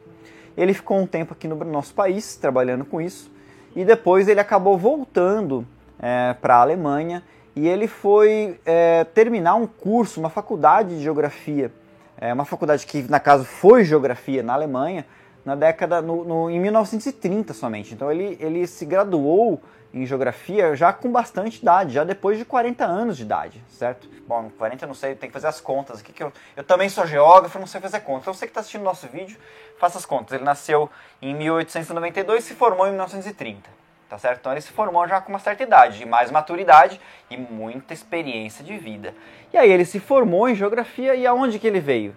Ele 0.55 0.75
ficou 0.75 0.99
um 0.99 1.07
tempo 1.07 1.33
aqui 1.33 1.47
no 1.47 1.55
nosso 1.65 1.95
país 1.95 2.35
trabalhando 2.35 2.85
com 2.85 3.01
isso 3.01 3.31
e 3.75 3.83
depois 3.83 4.27
ele 4.27 4.39
acabou 4.39 4.77
voltando 4.77 5.65
é, 5.99 6.33
para 6.33 6.55
a 6.55 6.61
Alemanha 6.61 7.23
e 7.55 7.67
ele 7.67 7.87
foi 7.87 8.59
é, 8.65 9.03
terminar 9.03 9.55
um 9.55 9.67
curso, 9.67 10.19
uma 10.19 10.29
faculdade 10.29 10.95
de 10.95 11.03
geografia, 11.03 11.71
é, 12.17 12.33
uma 12.33 12.45
faculdade 12.45 12.85
que 12.85 13.03
na 13.03 13.19
casa 13.19 13.43
foi 13.43 13.83
geografia 13.83 14.41
na 14.41 14.53
Alemanha 14.53 15.05
na 15.43 15.55
década 15.55 16.01
no, 16.01 16.23
no, 16.23 16.49
em 16.49 16.59
1930 16.59 17.53
somente. 17.53 17.93
Então 17.93 18.11
ele, 18.11 18.37
ele 18.39 18.67
se 18.67 18.85
graduou 18.85 19.61
em 19.93 20.05
geografia 20.05 20.75
já 20.75 20.93
com 20.93 21.11
bastante 21.11 21.59
idade, 21.59 21.93
já 21.93 22.03
depois 22.03 22.37
de 22.37 22.45
40 22.45 22.85
anos 22.85 23.17
de 23.17 23.23
idade, 23.23 23.63
certo? 23.69 24.07
Bom, 24.27 24.51
40 24.57 24.85
eu 24.85 24.87
não 24.87 24.93
sei, 24.93 25.15
tem 25.15 25.29
que 25.29 25.33
fazer 25.33 25.47
as 25.47 25.59
contas 25.59 25.99
aqui, 25.99 26.13
que 26.13 26.21
eu, 26.21 26.31
eu 26.55 26.63
também 26.63 26.87
sou 26.89 27.07
geógrafo, 27.07 27.57
não 27.57 27.65
sei 27.65 27.81
fazer 27.81 27.99
contas. 28.01 28.21
Então 28.21 28.33
você 28.33 28.45
que 28.45 28.51
está 28.51 28.59
assistindo 28.59 28.83
nosso 28.83 29.07
vídeo, 29.07 29.37
faça 29.79 29.97
as 29.97 30.05
contas. 30.05 30.33
Ele 30.33 30.43
nasceu 30.43 30.89
em 31.21 31.33
1892 31.33 32.43
e 32.43 32.47
se 32.47 32.53
formou 32.53 32.85
em 32.85 32.91
1930, 32.91 33.67
tá 34.09 34.17
certo? 34.17 34.39
Então 34.39 34.51
ele 34.51 34.61
se 34.61 34.71
formou 34.71 35.07
já 35.07 35.21
com 35.21 35.31
uma 35.31 35.39
certa 35.39 35.61
idade, 35.61 36.05
mais 36.05 36.31
maturidade 36.31 36.99
e 37.29 37.37
muita 37.37 37.93
experiência 37.93 38.63
de 38.65 38.75
vida. 38.77 39.13
E 39.53 39.57
aí 39.57 39.71
ele 39.71 39.85
se 39.85 39.99
formou 39.99 40.49
em 40.49 40.55
geografia 40.55 41.15
e 41.15 41.27
aonde 41.27 41.59
que 41.59 41.67
ele 41.67 41.79
veio? 41.79 42.15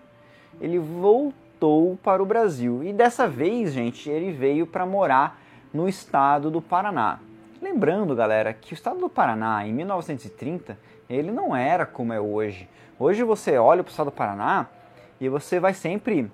Ele 0.61 0.79
voltou 0.79 1.99
para 2.03 2.23
o 2.23 2.27
Brasil. 2.27 2.83
E 2.83 2.93
dessa 2.93 3.29
vez, 3.29 3.73
gente, 3.73 4.09
ele 4.09 4.33
veio 4.33 4.67
para 4.67 4.87
morar 4.87 5.39
no 5.73 5.89
estado 5.89 6.51
do 6.51 6.63
Paraná. 6.63 7.19
Lembrando, 7.61 8.17
galera, 8.17 8.53
que 8.53 8.73
o 8.73 8.75
estado 8.75 8.99
do 8.99 9.09
Paraná, 9.09 9.65
em 9.67 9.73
1930, 9.73 10.77
ele 11.09 11.31
não 11.31 11.55
era 11.55 11.87
como 11.87 12.13
é 12.13 12.21
hoje. 12.21 12.69
Hoje 12.99 13.23
você 13.23 13.57
olha 13.59 13.83
para 13.83 13.91
o 13.91 13.93
estado 13.93 14.07
do 14.07 14.13
Paraná 14.13 14.67
e 15.21 15.29
você 15.29 15.61
vai 15.61 15.75
sempre 15.75 16.31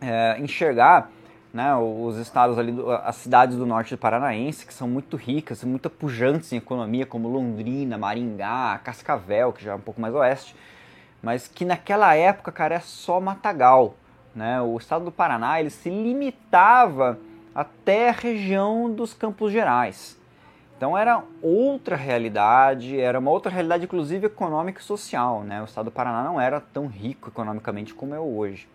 é, 0.00 0.36
enxergar 0.38 1.10
né, 1.54 1.72
os 1.76 2.18
estados 2.18 2.58
ali, 2.58 2.74
as 3.04 3.14
cidades 3.14 3.56
do 3.56 3.64
norte 3.64 3.94
do 3.94 3.98
Paranaense, 3.98 4.66
que 4.66 4.74
são 4.74 4.88
muito 4.88 5.16
ricas, 5.16 5.62
muito 5.62 5.88
pujantes 5.88 6.52
em 6.52 6.56
economia, 6.56 7.06
como 7.06 7.28
Londrina, 7.28 7.96
Maringá, 7.96 8.80
Cascavel, 8.82 9.52
que 9.52 9.62
já 9.62 9.70
é 9.70 9.74
um 9.76 9.80
pouco 9.80 10.00
mais 10.00 10.12
oeste, 10.16 10.56
mas 11.22 11.46
que 11.46 11.64
naquela 11.64 12.12
época, 12.16 12.50
cara, 12.50 12.74
é 12.74 12.80
só 12.80 13.20
matagal. 13.20 13.94
Né? 14.34 14.60
O 14.60 14.76
estado 14.76 15.04
do 15.04 15.12
Paraná 15.12 15.60
ele 15.60 15.70
se 15.70 15.88
limitava 15.88 17.20
até 17.54 18.08
a 18.08 18.12
região 18.12 18.92
dos 18.92 19.14
Campos 19.14 19.52
Gerais. 19.52 20.18
Então 20.76 20.98
era 20.98 21.22
outra 21.40 21.94
realidade, 21.94 22.98
era 22.98 23.20
uma 23.20 23.30
outra 23.30 23.52
realidade, 23.52 23.84
inclusive 23.84 24.26
econômica 24.26 24.80
e 24.80 24.84
social. 24.84 25.44
Né? 25.44 25.62
O 25.62 25.66
estado 25.66 25.84
do 25.84 25.92
Paraná 25.92 26.24
não 26.24 26.40
era 26.40 26.60
tão 26.60 26.88
rico 26.88 27.28
economicamente 27.28 27.94
como 27.94 28.12
é 28.12 28.18
hoje. 28.18 28.68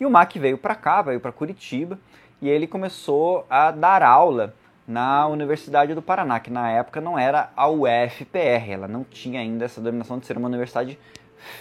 E 0.00 0.06
o 0.06 0.10
Mac 0.10 0.32
veio 0.34 0.58
para 0.58 0.74
cá, 0.74 1.02
veio 1.02 1.20
para 1.20 1.30
Curitiba, 1.30 1.98
e 2.42 2.48
ele 2.48 2.66
começou 2.66 3.46
a 3.48 3.70
dar 3.70 4.02
aula 4.02 4.52
na 4.86 5.28
Universidade 5.28 5.94
do 5.94 6.02
Paraná, 6.02 6.40
que 6.40 6.50
na 6.50 6.68
época 6.68 7.00
não 7.00 7.16
era 7.16 7.52
a 7.56 7.68
UFPR, 7.68 8.68
ela 8.68 8.88
não 8.88 9.04
tinha 9.04 9.40
ainda 9.40 9.64
essa 9.64 9.80
denominação 9.80 10.18
de 10.18 10.26
ser 10.26 10.36
uma 10.36 10.48
universidade 10.48 10.98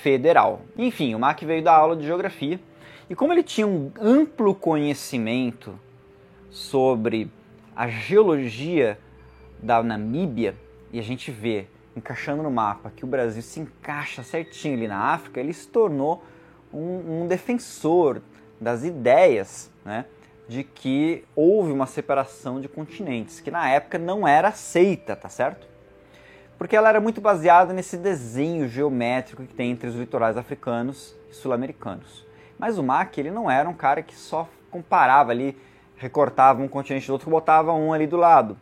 federal. 0.02 0.62
Enfim, 0.76 1.14
o 1.14 1.20
Mac 1.20 1.40
veio 1.44 1.64
dar 1.64 1.76
aula 1.76 1.96
de 1.96 2.04
geografia, 2.04 2.60
e 3.08 3.14
como 3.14 3.32
ele 3.32 3.44
tinha 3.44 3.68
um 3.68 3.92
amplo 4.02 4.56
conhecimento 4.56 5.80
sobre 6.50 7.32
a 7.76 7.88
geologia 7.88 8.98
da 9.62 9.84
Namíbia 9.84 10.56
e 10.92 11.00
a 11.00 11.04
gente 11.04 11.30
vê 11.30 11.68
encaixando 11.96 12.42
no 12.42 12.50
mapa 12.50 12.92
que 12.96 13.06
o 13.06 13.08
Brasil 13.08 13.44
se 13.44 13.60
encaixa 13.60 14.24
certinho 14.24 14.76
ali 14.76 14.88
na 14.88 15.14
África, 15.14 15.40
ele 15.40 15.54
se 15.54 15.68
tornou 15.68 16.24
um, 16.74 17.22
um 17.22 17.28
defensor 17.28 18.22
das 18.60 18.84
ideias 18.84 19.70
né, 19.86 20.06
de 20.52 20.64
que 20.64 21.24
houve 21.34 21.72
uma 21.72 21.86
separação 21.86 22.60
de 22.60 22.68
continentes, 22.68 23.40
que 23.40 23.50
na 23.50 23.70
época 23.70 23.98
não 23.98 24.28
era 24.28 24.50
aceita, 24.50 25.16
tá 25.16 25.30
certo? 25.30 25.66
Porque 26.58 26.76
ela 26.76 26.90
era 26.90 27.00
muito 27.00 27.22
baseada 27.22 27.72
nesse 27.72 27.96
desenho 27.96 28.68
geométrico 28.68 29.44
que 29.44 29.54
tem 29.54 29.72
entre 29.72 29.88
os 29.88 29.96
litorais 29.96 30.36
africanos 30.36 31.16
e 31.30 31.34
sul-americanos. 31.34 32.26
Mas 32.60 32.78
o 32.78 32.84
Mack, 32.84 33.18
ele 33.18 33.32
não 33.32 33.50
era 33.50 33.70
um 33.70 33.74
cara 33.74 34.04
que 34.04 34.14
só 34.14 34.50
comparava 34.70 35.32
ali, 35.32 35.58
recortava 35.96 36.62
um 36.62 36.68
continente 36.68 37.08
do 37.08 37.14
outro 37.14 37.30
e 37.30 37.32
botava 37.32 37.72
um 37.72 37.94
ali 37.94 38.06
do 38.06 38.18
lado 38.18 38.58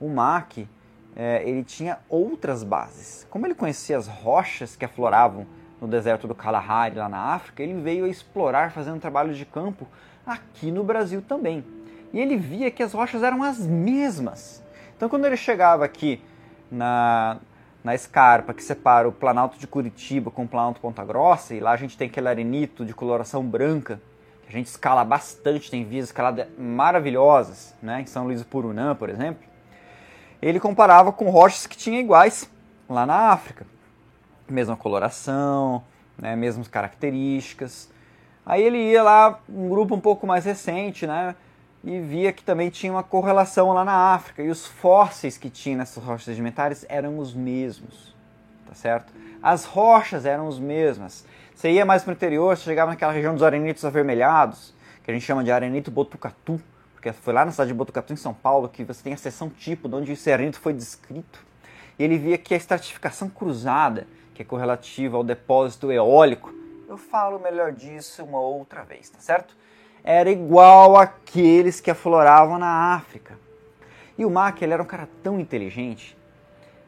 o 0.00 0.08
Mack 0.08 0.66
é, 1.14 1.42
ele 1.46 1.62
tinha 1.62 1.98
outras 2.08 2.64
bases. 2.64 3.26
Como 3.28 3.46
ele 3.46 3.54
conhecia 3.54 3.98
as 3.98 4.08
rochas 4.08 4.74
que 4.74 4.84
afloravam 4.84 5.46
no 5.80 5.86
deserto 5.86 6.26
do 6.26 6.34
Kalahari, 6.34 6.96
lá 6.96 7.08
na 7.08 7.18
África, 7.34 7.62
ele 7.62 7.74
veio 7.74 8.06
a 8.06 8.08
explorar 8.08 8.72
fazendo 8.72 9.00
trabalho 9.00 9.34
de 9.34 9.44
campo 9.44 9.86
aqui 10.32 10.70
no 10.70 10.84
Brasil 10.84 11.22
também. 11.22 11.64
E 12.12 12.18
ele 12.18 12.36
via 12.36 12.70
que 12.70 12.82
as 12.82 12.92
rochas 12.92 13.22
eram 13.22 13.42
as 13.42 13.58
mesmas. 13.58 14.62
Então, 14.96 15.08
quando 15.08 15.24
ele 15.24 15.36
chegava 15.36 15.84
aqui 15.84 16.22
na, 16.70 17.38
na 17.82 17.94
escarpa 17.94 18.52
que 18.52 18.62
separa 18.62 19.08
o 19.08 19.12
Planalto 19.12 19.58
de 19.58 19.66
Curitiba 19.66 20.30
com 20.30 20.44
o 20.44 20.48
Planalto 20.48 20.80
Ponta 20.80 21.04
Grossa, 21.04 21.54
e 21.54 21.60
lá 21.60 21.72
a 21.72 21.76
gente 21.76 21.96
tem 21.96 22.08
aquele 22.08 22.28
arenito 22.28 22.84
de 22.84 22.92
coloração 22.92 23.44
branca, 23.44 24.00
que 24.42 24.48
a 24.48 24.52
gente 24.52 24.66
escala 24.66 25.04
bastante, 25.04 25.70
tem 25.70 25.84
vias 25.84 26.06
escaladas 26.06 26.46
maravilhosas, 26.58 27.74
né, 27.82 28.00
em 28.00 28.06
São 28.06 28.24
Luís 28.24 28.40
do 28.40 28.46
Purunã, 28.46 28.94
por 28.94 29.08
exemplo 29.08 29.50
ele 30.42 30.58
comparava 30.58 31.12
com 31.12 31.28
rochas 31.28 31.66
que 31.66 31.76
tinham 31.76 32.00
iguais 32.00 32.50
lá 32.88 33.04
na 33.04 33.30
África. 33.30 33.66
Mesma 34.48 34.76
coloração, 34.76 35.84
né, 36.16 36.34
mesmas 36.34 36.66
características. 36.66 37.90
Aí 38.44 38.62
ele 38.62 38.78
ia 38.78 39.02
lá, 39.02 39.40
um 39.48 39.68
grupo 39.68 39.94
um 39.94 40.00
pouco 40.00 40.26
mais 40.26 40.44
recente, 40.44 41.06
né, 41.06 41.34
e 41.84 42.00
via 42.00 42.32
que 42.32 42.42
também 42.42 42.70
tinha 42.70 42.92
uma 42.92 43.02
correlação 43.02 43.72
lá 43.72 43.84
na 43.84 44.14
África. 44.14 44.42
E 44.42 44.48
os 44.48 44.66
fósseis 44.66 45.38
que 45.38 45.50
tinha 45.50 45.76
nessas 45.76 46.02
rochas 46.02 46.24
sedimentares 46.24 46.84
eram 46.88 47.18
os 47.18 47.34
mesmos, 47.34 48.14
tá 48.66 48.74
certo? 48.74 49.12
As 49.42 49.64
rochas 49.64 50.26
eram 50.26 50.48
as 50.48 50.58
mesmas. 50.58 51.24
Você 51.54 51.70
ia 51.70 51.84
mais 51.84 52.02
para 52.02 52.10
o 52.10 52.14
interior, 52.14 52.56
você 52.56 52.64
chegava 52.64 52.90
naquela 52.90 53.12
região 53.12 53.34
dos 53.34 53.42
arenitos 53.42 53.84
avermelhados, 53.84 54.74
que 55.04 55.10
a 55.10 55.14
gente 55.14 55.24
chama 55.24 55.44
de 55.44 55.50
arenito 55.50 55.90
botucatu, 55.90 56.60
porque 57.00 57.14
foi 57.14 57.32
lá 57.32 57.46
na 57.46 57.50
cidade 57.50 57.68
de 57.68 57.74
Botucatu, 57.74 58.12
em 58.12 58.16
São 58.16 58.34
Paulo, 58.34 58.68
que 58.68 58.84
você 58.84 59.02
tem 59.02 59.14
a 59.14 59.16
seção 59.16 59.48
tipo, 59.48 59.88
de 59.88 59.94
onde 59.94 60.12
o 60.12 60.16
serenito 60.16 60.60
foi 60.60 60.74
descrito. 60.74 61.40
E 61.98 62.04
ele 62.04 62.18
via 62.18 62.36
que 62.36 62.52
a 62.52 62.56
estratificação 62.58 63.30
cruzada, 63.30 64.06
que 64.34 64.42
é 64.42 64.44
correlativa 64.44 65.16
ao 65.16 65.24
depósito 65.24 65.90
eólico, 65.90 66.52
eu 66.90 66.96
falo 66.96 67.38
melhor 67.38 67.70
disso 67.70 68.24
uma 68.24 68.40
outra 68.40 68.82
vez, 68.82 69.08
tá 69.08 69.20
certo? 69.20 69.56
Era 70.02 70.28
igual 70.28 70.96
àqueles 70.96 71.80
que 71.80 71.88
afloravam 71.88 72.58
na 72.58 72.94
África. 72.94 73.38
E 74.18 74.24
o 74.24 74.30
Mack 74.30 74.60
ele 74.60 74.72
era 74.72 74.82
um 74.82 74.86
cara 74.86 75.08
tão 75.22 75.38
inteligente 75.38 76.18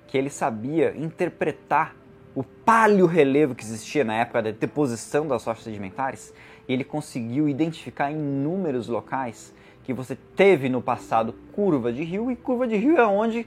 que 0.09 0.19
ele 0.19 0.29
sabia 0.29 0.93
interpretar 0.97 1.95
o 2.35 2.43
paleo-relevo 2.43 3.55
que 3.55 3.63
existia 3.63 4.03
na 4.03 4.15
época 4.15 4.43
da 4.43 4.51
deposição 4.51 5.29
das 5.29 5.45
rochas 5.45 5.63
sedimentares, 5.63 6.35
e 6.67 6.73
ele 6.73 6.83
conseguiu 6.83 7.49
identificar 7.49 8.11
inúmeros 8.11 8.89
locais 8.89 9.55
que 9.85 9.93
você 9.93 10.17
teve 10.35 10.69
no 10.69 10.83
passado 10.83 11.33
curva 11.53 11.93
de 11.93 12.03
rio, 12.03 12.29
e 12.29 12.35
curva 12.35 12.67
de 12.67 12.75
rio 12.75 12.97
é 12.99 13.07
onde, 13.07 13.47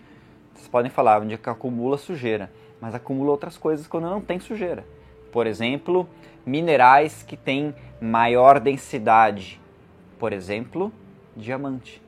vocês 0.54 0.70
podem 0.70 0.90
falar, 0.90 1.22
onde 1.22 1.34
acumula 1.34 1.98
sujeira, 1.98 2.50
mas 2.80 2.96
acumula 2.96 3.32
outras 3.32 3.58
coisas 3.58 3.88
quando 3.88 4.06
não 4.06 4.22
tem 4.22 4.40
sujeira. 4.40 4.86
Por 5.36 5.48
exemplo, 5.48 6.08
minerais 6.46 7.22
que 7.22 7.36
têm 7.36 7.76
maior 8.00 8.58
densidade. 8.58 9.60
Por 10.18 10.32
exemplo, 10.32 10.94
diamante. 11.36 12.02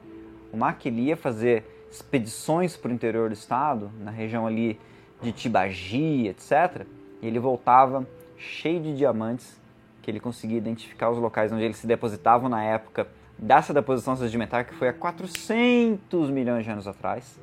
O 0.53 0.55
Maquilia 0.55 1.17
fazer 1.17 1.85
expedições 1.91 2.77
para 2.77 2.89
o 2.89 2.93
interior 2.93 3.27
do 3.27 3.33
estado, 3.33 3.91
na 3.99 4.11
região 4.11 4.47
ali 4.47 4.79
de 5.21 5.33
Tibagi, 5.33 6.29
etc. 6.29 6.87
E 7.21 7.27
ele 7.27 7.37
voltava 7.37 8.07
cheio 8.37 8.79
de 8.79 8.95
diamantes, 8.95 9.59
que 10.01 10.09
ele 10.09 10.21
conseguia 10.21 10.57
identificar 10.57 11.09
os 11.09 11.17
locais 11.17 11.51
onde 11.51 11.65
eles 11.65 11.75
se 11.75 11.85
depositavam 11.85 12.47
na 12.47 12.63
época 12.63 13.09
dessa 13.37 13.73
deposição 13.73 14.15
sedimentar 14.15 14.65
que 14.65 14.73
foi 14.73 14.87
há 14.87 14.93
400 14.93 16.29
milhões 16.29 16.63
de 16.63 16.71
anos 16.71 16.87
atrás. 16.87 17.37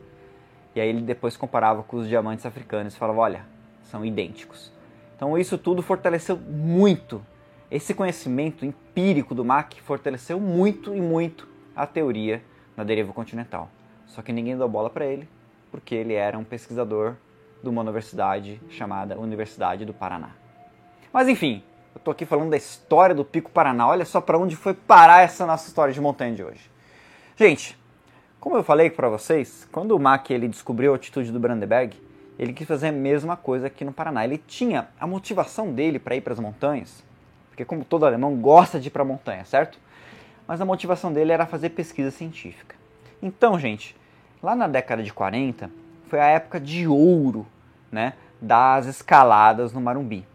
E 0.75 0.81
aí 0.81 0.89
ele 0.89 1.03
depois 1.03 1.37
comparava 1.37 1.83
com 1.83 1.99
os 1.99 2.09
diamantes 2.09 2.47
africanos 2.47 2.95
e 2.95 2.97
falava, 2.97 3.21
olha, 3.21 3.45
são 3.83 4.03
idênticos. 4.03 4.73
Então 5.17 5.39
isso 5.39 5.57
tudo 5.57 5.83
fortaleceu 5.83 6.37
muito. 6.37 7.25
Esse 7.71 7.95
conhecimento 7.95 8.65
empírico 8.65 9.35
do 9.35 9.45
MAC 9.45 9.81
fortaleceu 9.81 10.39
muito 10.39 10.95
e 10.95 11.01
muito 11.01 11.49
a 11.75 11.87
teoria 11.87 12.43
na 12.77 12.85
deriva 12.85 13.13
continental. 13.13 13.69
Só 14.07 14.23
que 14.23 14.33
ninguém 14.33 14.57
deu 14.57 14.69
bola 14.69 14.91
para 14.91 15.07
ele, 15.07 15.29
porque 15.71 15.95
ele 15.95 16.15
era 16.15 16.39
um 16.39 16.45
pesquisador 16.45 17.15
de 17.63 17.69
uma 17.69 17.81
universidade 17.81 18.61
chamada 18.69 19.19
Universidade 19.19 19.85
do 19.85 19.95
Paraná. 19.95 20.31
Mas 21.13 21.29
enfim, 21.29 21.63
eu 21.95 21.99
estou 21.99 22.13
aqui 22.13 22.27
falando 22.27 22.51
da 22.51 22.57
história 22.57 23.15
do 23.15 23.25
Pico 23.25 23.51
Paraná. 23.51 23.89
Olha 23.89 24.05
só 24.05 24.21
para 24.21 24.39
onde 24.39 24.57
foi 24.57 24.75
parar 24.75 25.23
essa 25.23 25.47
nossa 25.47 25.67
história 25.69 25.95
de 25.95 26.01
montanha 26.01 26.35
de 26.35 26.45
hoje. 26.45 26.71
Gente, 27.37 27.79
como 28.39 28.57
eu 28.57 28.63
falei 28.63 28.91
para 28.91 29.09
vocês, 29.09 29.67
quando 29.73 29.97
o 29.97 29.99
Mack 29.99 30.31
ele 30.31 30.49
descobriu 30.49 30.93
a 30.93 30.95
altitude 30.95 31.33
do 31.33 31.41
Brandenberg, 31.41 31.97
ele 32.39 32.53
quis 32.53 32.67
fazer 32.67 32.89
a 32.89 32.93
mesma 32.93 33.37
coisa 33.37 33.67
aqui 33.67 33.85
no 33.85 33.93
Paraná. 33.93 34.25
Ele 34.25 34.39
tinha 34.39 34.89
a 34.99 35.07
motivação 35.07 35.73
dele 35.73 35.99
para 35.99 36.17
ir 36.17 36.21
para 36.21 36.33
as 36.33 36.41
montanhas, 36.41 37.03
porque 37.49 37.65
como 37.65 37.85
todo 37.85 38.07
alemão 38.07 38.37
gosta 38.37 38.81
de 38.81 38.89
ir 38.89 38.91
para 38.91 39.03
a 39.03 39.07
montanha, 39.07 39.45
certo? 39.45 39.79
mas 40.47 40.61
a 40.61 40.65
motivação 40.65 41.13
dele 41.13 41.33
era 41.33 41.47
fazer 41.47 41.71
pesquisa 41.71 42.11
científica. 42.11 42.77
Então, 43.23 43.59
gente, 43.59 43.97
lá 44.43 44.55
na 44.55 44.67
década 44.67 45.03
de 45.03 45.13
40 45.13 45.71
foi 46.09 46.21
a 46.21 46.27
época 46.27 46.61
de 46.61 46.87
ouro, 46.87 47.47
né, 47.91 48.15
das 48.41 48.87
escaladas 48.87 49.73
no 49.73 49.81
Marumbi. 49.81 50.27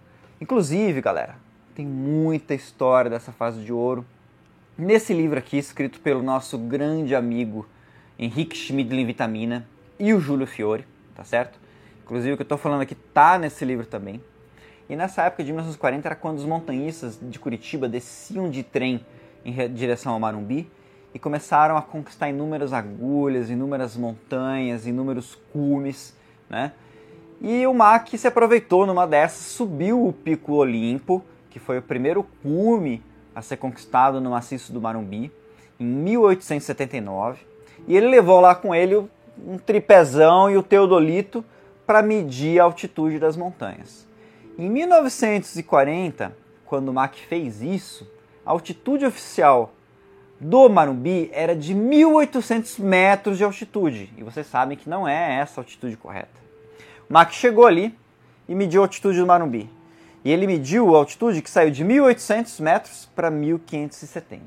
Inclusive, 0.42 1.02
galera, 1.02 1.36
tem 1.76 1.86
muita 1.86 2.54
história 2.54 3.10
dessa 3.10 3.32
fase 3.32 3.62
de 3.62 3.72
ouro. 3.72 4.06
Nesse 4.78 5.14
livro 5.14 5.38
aqui, 5.38 5.58
escrito 5.58 6.00
pelo 6.00 6.24
nosso 6.24 6.58
grande 6.58 7.14
amigo 7.14 7.68
Henrique 8.18 8.58
Schmidlin 8.58 9.06
Vitamina 9.06 9.68
e 10.00 10.14
o 10.14 10.20
Júlio 10.20 10.48
Fiore, 10.48 10.86
tá 11.14 11.24
certo? 11.24 11.59
Inclusive 12.10 12.34
o 12.34 12.38
que 12.38 12.42
eu 12.42 12.46
estou 12.46 12.58
falando 12.58 12.82
aqui 12.82 12.96
tá 12.96 13.38
nesse 13.38 13.64
livro 13.64 13.86
também. 13.86 14.20
E 14.90 14.96
nessa 14.96 15.22
época 15.22 15.44
de 15.44 15.52
1940 15.52 16.08
era 16.08 16.16
quando 16.16 16.40
os 16.40 16.44
montanhistas 16.44 17.20
de 17.22 17.38
Curitiba 17.38 17.88
desciam 17.88 18.50
de 18.50 18.64
trem 18.64 19.06
em 19.46 19.72
direção 19.72 20.14
ao 20.14 20.20
Marumbi 20.20 20.68
e 21.14 21.20
começaram 21.20 21.78
a 21.78 21.84
conquistar 21.84 22.28
inúmeras 22.28 22.74
agulhas, 22.74 23.52
inúmeras 23.52 23.96
montanhas, 23.96 24.88
inúmeros 24.88 25.38
cumes, 25.54 26.16
né? 26.50 26.72
E 27.40 27.68
o 27.68 27.76
Mac 27.76 28.08
se 28.08 28.28
aproveitou 28.28 28.88
numa 28.88 29.06
dessas, 29.06 29.46
subiu 29.46 30.04
o 30.04 30.12
Pico 30.12 30.54
Olimpo, 30.54 31.24
que 31.52 31.60
foi 31.60 31.78
o 31.78 31.82
primeiro 31.84 32.26
cume 32.42 33.04
a 33.36 33.44
ser 33.44 33.58
conquistado 33.58 34.20
no 34.20 34.32
maciço 34.32 34.74
do 34.74 34.82
Marumbi, 34.82 35.32
em 35.80 35.86
1879. 35.86 37.42
E 37.88 37.96
ele 37.96 38.08
levou 38.08 38.42
lá 38.42 38.56
com 38.56 38.74
ele 38.74 38.96
um 39.46 39.60
tripezão 39.60 40.50
e 40.50 40.58
o 40.58 40.64
teodolito 40.64 41.46
para 41.90 42.04
medir 42.04 42.60
a 42.60 42.66
altitude 42.66 43.18
das 43.18 43.36
montanhas. 43.36 44.06
Em 44.60 44.70
1940, 44.70 46.38
quando 46.64 46.94
Mac 46.94 47.16
fez 47.16 47.64
isso, 47.64 48.08
a 48.46 48.52
altitude 48.52 49.08
oficial 49.08 49.74
do 50.40 50.70
Marumbi 50.70 51.32
era 51.34 51.56
de 51.56 51.74
1.800 51.74 52.80
metros 52.80 53.40
de 53.40 53.44
altitude. 53.44 54.14
E 54.16 54.22
vocês 54.22 54.46
sabem 54.46 54.78
que 54.78 54.88
não 54.88 55.08
é 55.08 55.40
essa 55.40 55.60
a 55.60 55.62
altitude 55.64 55.98
correta. 55.98 56.30
O 57.10 57.14
Mac 57.14 57.32
chegou 57.32 57.66
ali 57.66 57.98
e 58.48 58.54
mediu 58.54 58.82
a 58.82 58.86
altitude 58.86 59.18
do 59.18 59.26
Marumbi. 59.26 59.68
E 60.24 60.32
ele 60.32 60.46
mediu 60.46 60.94
a 60.94 61.00
altitude 61.00 61.42
que 61.42 61.50
saiu 61.50 61.72
de 61.72 61.84
1.800 61.84 62.62
metros 62.62 63.10
para 63.16 63.32
1.570. 63.32 64.42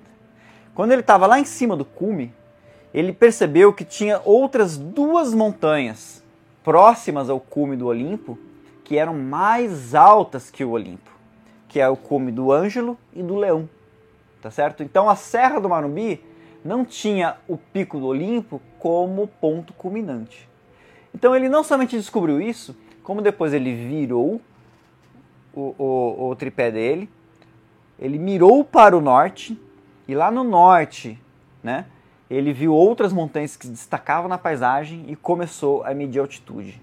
Quando 0.76 0.92
ele 0.92 1.00
estava 1.00 1.26
lá 1.26 1.40
em 1.40 1.44
cima 1.44 1.76
do 1.76 1.84
cume, 1.84 2.32
ele 2.94 3.12
percebeu 3.12 3.72
que 3.72 3.84
tinha 3.84 4.20
outras 4.24 4.76
duas 4.76 5.34
montanhas 5.34 6.21
próximas 6.64 7.28
ao 7.28 7.40
cume 7.40 7.76
do 7.76 7.86
Olimpo 7.86 8.38
que 8.84 8.98
eram 8.98 9.14
mais 9.14 9.94
altas 9.94 10.50
que 10.50 10.64
o 10.64 10.70
Olimpo, 10.70 11.10
que 11.68 11.80
é 11.80 11.88
o 11.88 11.96
cume 11.96 12.32
do 12.32 12.52
Ângelo 12.52 12.98
e 13.14 13.22
do 13.22 13.36
Leão, 13.36 13.68
tá 14.40 14.50
certo? 14.50 14.82
Então 14.82 15.08
a 15.08 15.16
Serra 15.16 15.60
do 15.60 15.68
Marumbi 15.68 16.22
não 16.64 16.84
tinha 16.84 17.36
o 17.48 17.56
pico 17.56 17.98
do 17.98 18.06
Olimpo 18.06 18.60
como 18.78 19.26
ponto 19.26 19.72
culminante. 19.72 20.48
Então 21.14 21.34
ele 21.34 21.48
não 21.48 21.62
somente 21.62 21.96
descobriu 21.96 22.40
isso, 22.40 22.76
como 23.02 23.22
depois 23.22 23.52
ele 23.52 23.74
virou 23.74 24.40
o, 25.54 25.74
o, 25.78 26.28
o 26.30 26.36
tripé 26.36 26.70
dele, 26.70 27.08
ele 27.98 28.18
mirou 28.18 28.64
para 28.64 28.96
o 28.96 29.00
norte 29.00 29.58
e 30.08 30.14
lá 30.14 30.30
no 30.30 30.42
norte, 30.42 31.18
né? 31.62 31.86
Ele 32.36 32.50
viu 32.50 32.72
outras 32.72 33.12
montanhas 33.12 33.56
que 33.56 33.66
se 33.66 33.72
destacavam 33.72 34.26
na 34.26 34.38
paisagem 34.38 35.04
e 35.06 35.14
começou 35.14 35.84
a 35.84 35.92
medir 35.92 36.18
altitude. 36.18 36.80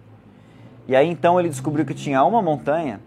E 0.88 0.96
aí 0.96 1.08
então 1.08 1.40
ele 1.40 1.50
descobriu 1.50 1.84
que 1.86 1.94
tinha 1.96 2.24
uma 2.24 2.40
montanha 2.40 3.02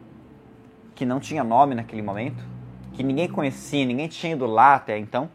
que 0.97 1.07
não 1.07 1.21
tinha 1.21 1.45
nome 1.45 1.77
naquele 1.77 2.03
momento, 2.03 2.43
que 2.95 3.05
ninguém 3.05 3.29
conhecia, 3.29 3.87
ninguém 3.87 4.09
tinha 4.09 4.33
ido 4.33 4.45
lá 4.45 4.75
até 4.75 4.99
então, 4.99 5.31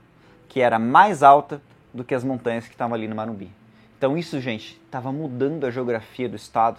que 0.50 0.60
era 0.60 0.78
mais 0.78 1.24
alta 1.24 1.62
do 1.94 2.04
que 2.04 2.14
as 2.14 2.26
montanhas 2.26 2.66
que 2.66 2.74
estavam 2.74 2.94
ali 2.94 3.08
no 3.08 3.16
Marumbi. 3.16 3.50
Então 3.98 4.18
isso, 4.18 4.40
gente, 4.42 4.80
estava 4.86 5.10
mudando 5.10 5.66
a 5.66 5.72
geografia 5.72 6.28
do 6.28 6.36
estado 6.36 6.78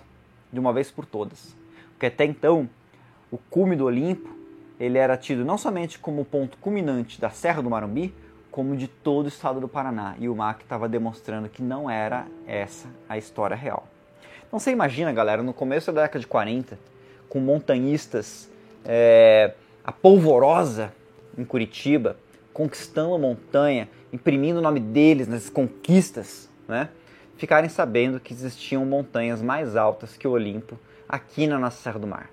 de 0.52 0.60
uma 0.60 0.74
vez 0.74 0.90
por 0.90 1.06
todas. 1.06 1.56
Porque 1.92 2.06
até 2.06 2.26
então, 2.26 2.68
o 3.30 3.38
cume 3.38 3.74
do 3.74 3.86
Olimpo, 3.86 4.36
ele 4.78 4.98
era 4.98 5.16
tido 5.16 5.42
não 5.42 5.56
somente 5.56 5.98
como 5.98 6.22
ponto 6.22 6.58
culminante 6.58 7.18
da 7.18 7.30
Serra 7.30 7.62
do 7.62 7.70
Marumbi, 7.70 8.14
como 8.58 8.76
de 8.76 8.88
todo 8.88 9.26
o 9.26 9.28
estado 9.28 9.60
do 9.60 9.68
Paraná. 9.68 10.16
E 10.18 10.28
o 10.28 10.34
MAC 10.34 10.64
estava 10.64 10.88
demonstrando 10.88 11.48
que 11.48 11.62
não 11.62 11.88
era 11.88 12.26
essa 12.44 12.88
a 13.08 13.16
história 13.16 13.54
real. 13.54 13.86
Então 14.48 14.58
você 14.58 14.72
imagina, 14.72 15.12
galera, 15.12 15.44
no 15.44 15.54
começo 15.54 15.92
da 15.92 16.02
década 16.02 16.18
de 16.18 16.26
40, 16.26 16.76
com 17.28 17.38
montanhistas, 17.38 18.50
é, 18.84 19.54
a 19.84 19.92
polvorosa 19.92 20.92
em 21.38 21.44
Curitiba, 21.44 22.16
conquistando 22.52 23.14
a 23.14 23.18
montanha, 23.18 23.88
imprimindo 24.12 24.58
o 24.58 24.62
nome 24.62 24.80
deles 24.80 25.28
nas 25.28 25.48
conquistas, 25.48 26.50
né? 26.66 26.88
ficarem 27.36 27.70
sabendo 27.70 28.18
que 28.18 28.32
existiam 28.32 28.84
montanhas 28.84 29.40
mais 29.40 29.76
altas 29.76 30.16
que 30.16 30.26
o 30.26 30.32
Olimpo 30.32 30.76
aqui 31.08 31.46
na 31.46 31.60
nossa 31.60 31.80
Serra 31.80 32.00
do 32.00 32.08
Mar. 32.08 32.28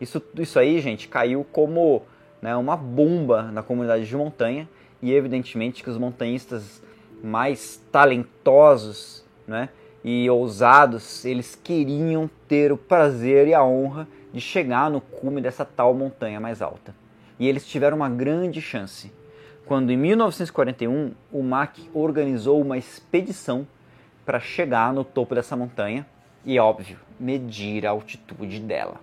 Isso, 0.00 0.22
isso 0.36 0.56
aí, 0.56 0.80
gente, 0.80 1.08
caiu 1.08 1.44
como 1.50 2.04
né, 2.40 2.54
uma 2.54 2.76
bomba 2.76 3.50
na 3.50 3.60
comunidade 3.60 4.06
de 4.06 4.16
montanha 4.16 4.68
e 5.02 5.12
evidentemente 5.12 5.82
que 5.82 5.90
os 5.90 5.96
montanhistas 5.96 6.82
mais 7.22 7.80
talentosos 7.90 9.24
né, 9.46 9.68
e 10.04 10.28
ousados, 10.30 11.24
eles 11.24 11.54
queriam 11.54 12.30
ter 12.46 12.72
o 12.72 12.76
prazer 12.76 13.48
e 13.48 13.54
a 13.54 13.64
honra 13.64 14.06
de 14.32 14.40
chegar 14.40 14.90
no 14.90 15.00
cume 15.00 15.40
dessa 15.40 15.64
tal 15.64 15.94
montanha 15.94 16.40
mais 16.40 16.62
alta. 16.62 16.94
E 17.38 17.48
eles 17.48 17.66
tiveram 17.66 17.96
uma 17.96 18.08
grande 18.08 18.60
chance 18.60 19.12
quando 19.68 19.90
em 19.90 19.98
1941 19.98 21.12
o 21.30 21.42
MAC 21.42 21.90
organizou 21.92 22.58
uma 22.58 22.78
expedição 22.78 23.66
para 24.24 24.40
chegar 24.40 24.94
no 24.94 25.04
topo 25.04 25.34
dessa 25.34 25.54
montanha 25.54 26.06
e, 26.42 26.58
óbvio, 26.58 26.98
medir 27.20 27.86
a 27.86 27.90
altitude 27.90 28.60
dela. 28.60 28.98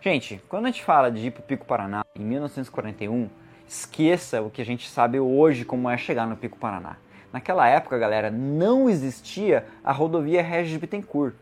Gente, 0.00 0.40
quando 0.48 0.66
a 0.66 0.70
gente 0.70 0.84
fala 0.84 1.10
de 1.10 1.26
ir 1.26 1.30
para 1.32 1.40
o 1.40 1.44
Pico 1.44 1.66
Paraná 1.66 2.04
em 2.14 2.22
1941, 2.22 3.28
Esqueça 3.68 4.40
o 4.40 4.48
que 4.48 4.62
a 4.62 4.64
gente 4.64 4.88
sabe 4.88 5.20
hoje 5.20 5.62
como 5.62 5.90
é 5.90 5.98
chegar 5.98 6.26
no 6.26 6.36
Pico 6.36 6.56
Paraná. 6.56 6.96
Naquela 7.30 7.68
época, 7.68 7.98
galera, 7.98 8.30
não 8.30 8.88
existia 8.88 9.66
a 9.84 9.92
rodovia 9.92 10.42
Regis 10.42 10.78
Bittencourt. 10.78 11.34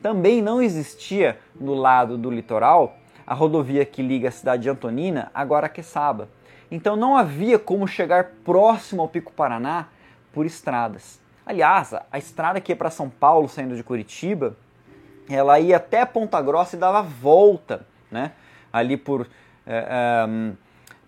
Também 0.00 0.40
não 0.40 0.62
existia 0.62 1.38
no 1.60 1.74
lado 1.74 2.16
do 2.16 2.30
litoral 2.30 2.96
a 3.26 3.34
rodovia 3.34 3.84
que 3.84 4.00
liga 4.00 4.28
a 4.28 4.32
cidade 4.32 4.62
de 4.62 4.70
Antonina 4.70 5.30
a 5.34 5.42
Guaraqueçaba. 5.42 6.28
Então 6.70 6.94
não 6.94 7.16
havia 7.16 7.58
como 7.58 7.88
chegar 7.88 8.30
próximo 8.44 9.02
ao 9.02 9.08
Pico 9.08 9.32
Paraná 9.32 9.88
por 10.32 10.46
estradas. 10.46 11.20
Aliás, 11.44 11.92
a 12.10 12.18
estrada 12.18 12.60
que 12.60 12.70
ia 12.70 12.76
para 12.76 12.90
São 12.90 13.10
Paulo 13.10 13.48
saindo 13.48 13.74
de 13.74 13.82
Curitiba, 13.82 14.56
ela 15.28 15.58
ia 15.58 15.78
até 15.78 16.04
Ponta 16.06 16.40
Grossa 16.40 16.76
e 16.76 16.78
dava 16.78 17.02
volta, 17.02 17.84
né? 18.08 18.32
Ali 18.72 18.96
por 18.96 19.26
é, 19.66 20.26
é, 20.26 20.52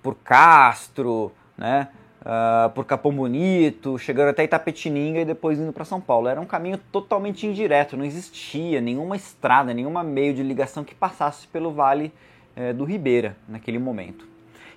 por 0.05 0.15
Castro, 0.17 1.33
né? 1.57 1.89
Uh, 2.21 2.71
por 2.71 2.87
Capão 2.87 3.13
Bonito, 3.13 3.99
chegando 3.99 4.31
até 4.31 4.45
Itapetininga 4.45 5.21
e 5.21 5.25
depois 5.25 5.59
indo 5.59 5.73
para 5.73 5.85
São 5.85 6.01
Paulo. 6.01 6.29
Era 6.29 6.41
um 6.41 6.47
caminho 6.47 6.79
totalmente 6.93 7.47
indireto, 7.47 7.97
não 7.97 8.05
existia 8.05 8.81
nenhuma 8.81 9.17
estrada, 9.17 9.75
nenhuma 9.75 10.03
meio 10.03 10.33
de 10.35 10.43
ligação 10.43 10.85
que 10.85 10.95
passasse 10.95 11.47
pelo 11.49 11.71
Vale 11.73 12.13
eh, 12.57 12.73
do 12.73 12.85
Ribeira 12.85 13.37
naquele 13.47 13.79
momento. 13.79 14.27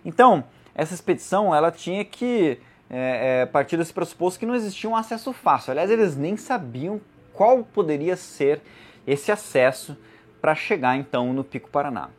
Então, 0.04 0.44
essa 0.76 0.94
expedição 0.94 1.56
ela 1.56 1.72
tinha 1.72 2.04
que 2.04 2.60
eh, 2.90 3.44
eh, 3.44 3.46
partir 3.46 3.78
desse 3.78 3.94
pressuposto 3.94 4.40
que 4.40 4.46
não 4.46 4.56
existia 4.56 4.90
um 4.90 4.96
acesso 4.96 5.32
fácil. 5.32 5.72
Aliás, 5.72 5.90
eles 5.90 6.18
nem 6.18 6.36
sabiam 6.36 7.00
qual 7.34 7.64
poderia 7.64 8.18
ser 8.18 8.62
esse 9.06 9.32
acesso 9.32 9.96
para 10.42 10.54
chegar 10.54 10.98
então 10.98 11.32
no 11.34 11.44
Pico 11.44 11.70
Paraná. 11.70 12.10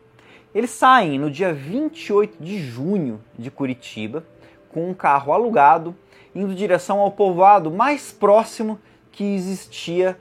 Eles 0.54 0.70
saem 0.70 1.18
no 1.18 1.30
dia 1.30 1.52
28 1.52 2.42
de 2.42 2.58
junho 2.58 3.20
de 3.38 3.50
Curitiba 3.50 4.24
com 4.72 4.88
um 4.88 4.94
carro 4.94 5.32
alugado, 5.32 5.94
indo 6.34 6.54
direção 6.54 7.00
ao 7.00 7.10
povoado 7.10 7.70
mais 7.70 8.12
próximo 8.12 8.78
que 9.12 9.24
existia 9.34 10.18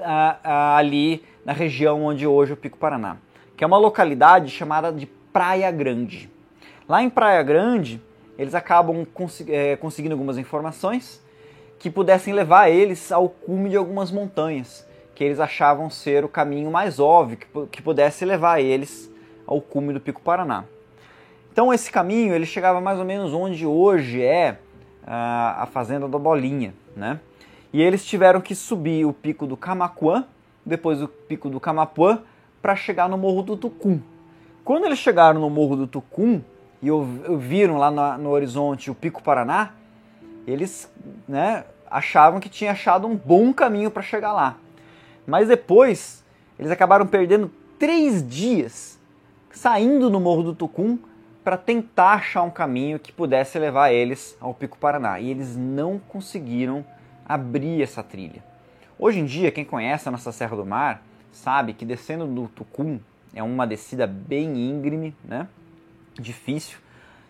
ah, 0.00 0.38
ah, 0.44 0.76
ali 0.76 1.24
na 1.44 1.52
região 1.52 2.04
onde 2.04 2.26
hoje 2.26 2.52
é 2.52 2.54
o 2.54 2.56
Pico 2.56 2.76
Paraná, 2.76 3.16
que 3.56 3.64
é 3.64 3.66
uma 3.66 3.78
localidade 3.78 4.50
chamada 4.50 4.92
de 4.92 5.06
Praia 5.32 5.70
Grande. 5.70 6.30
Lá 6.86 7.02
em 7.02 7.08
Praia 7.08 7.42
Grande, 7.42 8.00
eles 8.38 8.54
acabam 8.54 9.06
é, 9.48 9.76
conseguindo 9.76 10.14
algumas 10.14 10.36
informações 10.36 11.22
que 11.78 11.90
pudessem 11.90 12.34
levar 12.34 12.68
eles 12.68 13.10
ao 13.10 13.28
cume 13.28 13.70
de 13.70 13.76
algumas 13.76 14.10
montanhas, 14.10 14.86
que 15.14 15.24
eles 15.24 15.40
achavam 15.40 15.88
ser 15.88 16.24
o 16.24 16.28
caminho 16.28 16.70
mais 16.70 17.00
óbvio, 17.00 17.38
que, 17.38 17.46
que 17.70 17.82
pudesse 17.82 18.24
levar 18.24 18.60
eles 18.60 19.11
ao 19.46 19.60
cume 19.60 19.92
do 19.92 20.00
Pico 20.00 20.20
Paraná. 20.20 20.64
Então 21.52 21.72
esse 21.72 21.90
caminho 21.90 22.34
ele 22.34 22.46
chegava 22.46 22.80
mais 22.80 22.98
ou 22.98 23.04
menos 23.04 23.32
onde 23.32 23.66
hoje 23.66 24.22
é 24.22 24.58
a, 25.06 25.62
a 25.62 25.66
fazenda 25.66 26.08
da 26.08 26.18
Bolinha, 26.18 26.74
né? 26.96 27.20
E 27.72 27.80
eles 27.80 28.04
tiveram 28.04 28.40
que 28.40 28.54
subir 28.54 29.04
o 29.06 29.12
pico 29.12 29.46
do 29.46 29.56
Camacuã, 29.56 30.26
depois 30.64 31.00
o 31.02 31.08
pico 31.08 31.48
do 31.48 31.58
Camapuã, 31.58 32.22
para 32.60 32.76
chegar 32.76 33.08
no 33.08 33.16
Morro 33.16 33.42
do 33.42 33.56
Tucum. 33.56 34.00
Quando 34.64 34.84
eles 34.84 34.98
chegaram 34.98 35.40
no 35.40 35.50
Morro 35.50 35.76
do 35.76 35.86
Tucum 35.86 36.40
e 36.82 36.88
viram 37.36 37.78
lá 37.78 37.90
no 38.18 38.30
horizonte 38.30 38.90
o 38.90 38.94
Pico 38.94 39.22
Paraná, 39.22 39.72
eles 40.46 40.90
né, 41.26 41.64
achavam 41.90 42.40
que 42.40 42.48
tinha 42.48 42.72
achado 42.72 43.06
um 43.06 43.16
bom 43.16 43.52
caminho 43.52 43.90
para 43.90 44.02
chegar 44.02 44.32
lá. 44.32 44.56
Mas 45.26 45.48
depois, 45.48 46.24
eles 46.58 46.70
acabaram 46.70 47.06
perdendo 47.06 47.50
três 47.78 48.26
dias 48.26 48.98
saindo 49.52 50.10
no 50.10 50.18
Morro 50.18 50.42
do 50.42 50.54
Tucum 50.54 50.98
para 51.44 51.56
tentar 51.56 52.14
achar 52.14 52.42
um 52.42 52.50
caminho 52.50 52.98
que 52.98 53.12
pudesse 53.12 53.58
levar 53.58 53.92
eles 53.92 54.36
ao 54.40 54.54
Pico 54.54 54.78
Paraná. 54.78 55.20
E 55.20 55.30
eles 55.30 55.56
não 55.56 55.98
conseguiram 55.98 56.84
abrir 57.26 57.82
essa 57.82 58.02
trilha. 58.02 58.42
Hoje 58.98 59.20
em 59.20 59.24
dia, 59.24 59.50
quem 59.50 59.64
conhece 59.64 60.08
a 60.08 60.12
nossa 60.12 60.32
Serra 60.32 60.56
do 60.56 60.66
Mar 60.66 61.02
sabe 61.32 61.72
que 61.72 61.84
descendo 61.84 62.26
do 62.26 62.48
Tucum 62.48 62.98
é 63.34 63.42
uma 63.42 63.66
descida 63.66 64.06
bem 64.06 64.70
íngreme, 64.70 65.14
né? 65.24 65.48
difícil. 66.20 66.78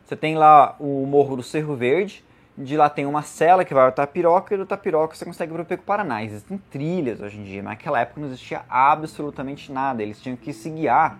Você 0.05 0.17
tem 0.17 0.37
lá 0.37 0.77
o 0.79 1.07
Morro 1.07 1.37
do 1.37 1.43
Cerro 1.43 1.77
Verde, 1.77 2.25
de 2.57 2.77
lá 2.77 2.91
tem 2.91 3.07
uma 3.07 3.23
cela 3.23 3.65
que 3.65 3.73
vai 3.73 3.85
ao 3.85 3.93
Tapiroca 3.93 4.55
e 4.55 4.59
do 4.59 4.67
Tapiroca 4.67 5.15
você 5.15 5.25
consegue 5.25 5.53
para 5.53 5.63
o 5.63 5.65
Pico 5.65 5.85
Paraná. 5.85 6.23
Existem 6.23 6.59
trilhas 6.71 7.21
hoje 7.21 7.39
em 7.39 7.45
dia, 7.45 7.63
mas 7.63 7.73
naquela 7.73 8.01
época 8.01 8.21
não 8.21 8.29
existia 8.29 8.63
absolutamente 8.69 9.73
nada. 9.73 10.03
Eles 10.03 10.21
tinham 10.21 10.37
que 10.37 10.53
se 10.53 10.69
guiar 10.69 11.19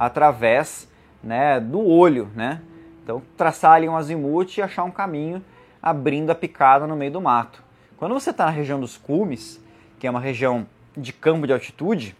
através 0.00 0.90
né, 1.22 1.60
do 1.60 1.86
olho, 1.86 2.30
né? 2.34 2.62
Então 3.04 3.20
traçar 3.36 3.72
ali 3.72 3.86
um 3.86 3.94
azimuth 3.94 4.56
e 4.56 4.62
achar 4.62 4.82
um 4.82 4.90
caminho 4.90 5.44
abrindo 5.82 6.30
a 6.30 6.34
picada 6.34 6.86
no 6.86 6.96
meio 6.96 7.12
do 7.12 7.20
mato. 7.20 7.62
Quando 7.98 8.14
você 8.14 8.30
está 8.30 8.46
na 8.46 8.50
região 8.50 8.80
dos 8.80 8.96
cumes, 8.96 9.62
que 9.98 10.06
é 10.06 10.10
uma 10.10 10.18
região 10.18 10.66
de 10.96 11.12
campo 11.12 11.46
de 11.46 11.52
altitude, 11.52 12.16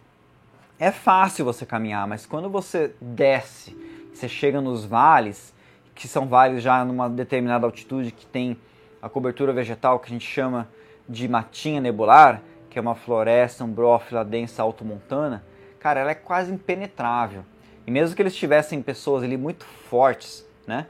é 0.77 0.91
fácil 0.91 1.43
você 1.43 1.65
caminhar, 1.65 2.07
mas 2.07 2.23
quando 2.23 2.51
você 2.51 2.93
desce, 3.01 3.75
você 4.13 4.29
chega 4.29 4.61
nos 4.61 4.85
vales, 4.85 5.51
que 5.95 6.07
são 6.07 6.27
vales 6.27 6.61
já 6.61 6.85
numa 6.85 7.09
determinada 7.09 7.65
altitude 7.65 8.11
que 8.11 8.27
tem 8.27 8.57
a 9.01 9.09
cobertura 9.09 9.51
vegetal 9.51 9.97
que 9.97 10.05
a 10.05 10.13
gente 10.13 10.27
chama 10.27 10.67
de 11.09 11.27
matinha 11.27 11.81
nebular, 11.81 12.43
que 12.69 12.77
é 12.77 12.81
uma 12.81 12.93
floresta 12.93 13.63
umbrófila 13.63 14.23
densa 14.23 14.61
altomontana, 14.61 15.43
cara, 15.79 15.99
ela 15.99 16.11
é 16.11 16.15
quase 16.15 16.53
impenetrável. 16.53 17.43
E 17.85 17.91
mesmo 17.91 18.15
que 18.15 18.21
eles 18.21 18.35
tivessem 18.35 18.81
pessoas 18.81 19.23
ali 19.23 19.37
muito 19.37 19.65
fortes, 19.65 20.45
né, 20.67 20.87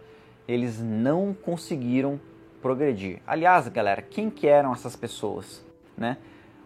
eles 0.48 0.80
não 0.80 1.34
conseguiram 1.34 2.20
progredir. 2.62 3.20
Aliás, 3.26 3.68
galera, 3.68 4.02
quem 4.02 4.30
que 4.30 4.48
eram 4.48 4.74
essas 4.74 4.96
pessoas, 4.96 5.64
né? 5.98 6.18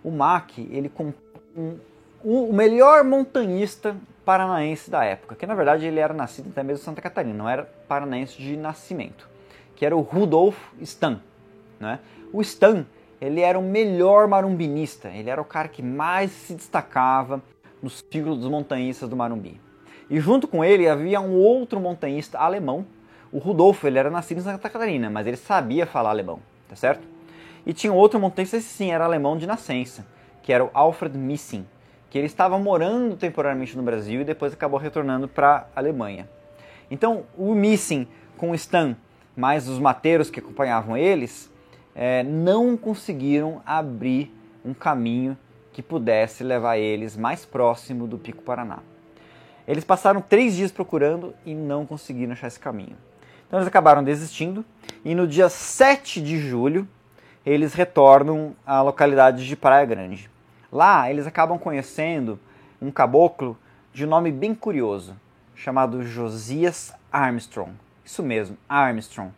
O 0.03 0.11
Mac, 0.11 0.57
ele 0.57 0.89
com 0.89 1.13
um, 1.55 1.77
um, 2.23 2.49
o 2.49 2.53
melhor 2.53 3.03
montanhista 3.03 3.95
paranaense 4.25 4.89
da 4.89 5.03
época, 5.03 5.35
que 5.35 5.45
na 5.45 5.55
verdade 5.55 5.85
ele 5.85 5.99
era 5.99 6.13
nascido 6.13 6.49
até 6.49 6.63
mesmo 6.63 6.81
em 6.81 6.85
Santa 6.85 7.01
Catarina, 7.01 7.33
não 7.33 7.47
era 7.47 7.63
paranaense 7.87 8.37
de 8.37 8.57
nascimento, 8.57 9.27
que 9.75 9.85
era 9.85 9.95
o 9.95 10.01
Rudolf 10.01 10.57
Stan. 10.81 11.21
Né? 11.79 11.99
O 12.33 12.41
Stan 12.41 12.85
ele 13.21 13.41
era 13.41 13.57
o 13.57 13.63
melhor 13.63 14.27
marumbinista, 14.27 15.09
ele 15.09 15.29
era 15.29 15.41
o 15.41 15.45
cara 15.45 15.67
que 15.67 15.81
mais 15.81 16.31
se 16.31 16.53
destacava 16.53 17.41
no 17.81 17.89
círculo 17.89 18.35
dos 18.35 18.49
montanhistas 18.49 19.07
do 19.09 19.15
Marumbi. 19.15 19.59
E 20.09 20.19
junto 20.19 20.47
com 20.47 20.63
ele 20.63 20.87
havia 20.87 21.19
um 21.19 21.35
outro 21.35 21.79
montanhista 21.79 22.37
alemão, 22.37 22.85
o 23.31 23.39
Rudolf, 23.39 23.83
ele 23.83 23.99
era 23.99 24.09
nascido 24.09 24.37
em 24.37 24.41
Santa 24.41 24.69
Catarina, 24.69 25.09
mas 25.09 25.27
ele 25.27 25.37
sabia 25.37 25.85
falar 25.85 26.11
alemão, 26.11 26.39
tá 26.69 26.75
certo? 26.75 27.05
E 27.65 27.73
tinha 27.73 27.91
outro 27.91 28.19
montanhista, 28.19 28.57
esse 28.57 28.67
sim, 28.67 28.91
era 28.91 29.03
alemão 29.03 29.37
de 29.37 29.47
nascença, 29.47 30.05
que 30.43 30.53
era 30.53 30.63
o 30.63 30.69
Alfred 30.73 31.17
Missing 31.17 31.65
que 32.15 32.19
ele 32.19 32.27
estava 32.27 32.57
morando 32.57 33.17
temporariamente 33.17 33.75
no 33.75 33.83
Brasil 33.83 34.21
e 34.21 34.23
depois 34.23 34.53
acabou 34.53 34.79
retornando 34.79 35.27
para 35.27 35.67
a 35.75 35.79
Alemanha. 35.81 36.29
Então, 36.89 37.25
o 37.37 37.53
Missing 37.53 38.07
com 38.37 38.51
o 38.51 38.55
Stan, 38.55 38.95
mais 39.35 39.67
os 39.67 39.79
mateiros 39.79 40.29
que 40.29 40.39
acompanhavam 40.39 40.95
eles, 40.95 41.51
é, 41.93 42.23
não 42.23 42.77
conseguiram 42.77 43.61
abrir 43.65 44.33
um 44.63 44.73
caminho 44.73 45.37
que 45.73 45.81
pudesse 45.81 46.41
levar 46.41 46.77
eles 46.77 47.17
mais 47.17 47.45
próximo 47.45 48.07
do 48.07 48.17
Pico 48.17 48.43
Paraná. 48.43 48.79
Eles 49.67 49.83
passaram 49.83 50.21
três 50.21 50.55
dias 50.55 50.71
procurando 50.71 51.33
e 51.45 51.53
não 51.53 51.85
conseguiram 51.85 52.33
achar 52.33 52.47
esse 52.47 52.59
caminho. 52.59 52.95
Então 53.47 53.59
eles 53.59 53.67
acabaram 53.67 54.03
desistindo 54.03 54.63
e 55.03 55.15
no 55.15 55.27
dia 55.27 55.49
7 55.49 56.21
de 56.21 56.37
julho 56.37 56.87
eles 57.45 57.73
retornam 57.73 58.55
à 58.65 58.81
localidade 58.81 59.45
de 59.45 59.55
Praia 59.55 59.85
Grande. 59.85 60.29
Lá 60.71 61.09
eles 61.09 61.27
acabam 61.27 61.57
conhecendo 61.57 62.39
um 62.81 62.91
caboclo 62.91 63.57
de 63.93 64.05
nome 64.05 64.31
bem 64.31 64.53
curioso, 64.53 65.15
chamado 65.55 66.03
Josias 66.03 66.93
Armstrong. 67.11 67.71
Isso 68.03 68.21
mesmo, 68.21 68.57
Armstrong. 68.67 69.31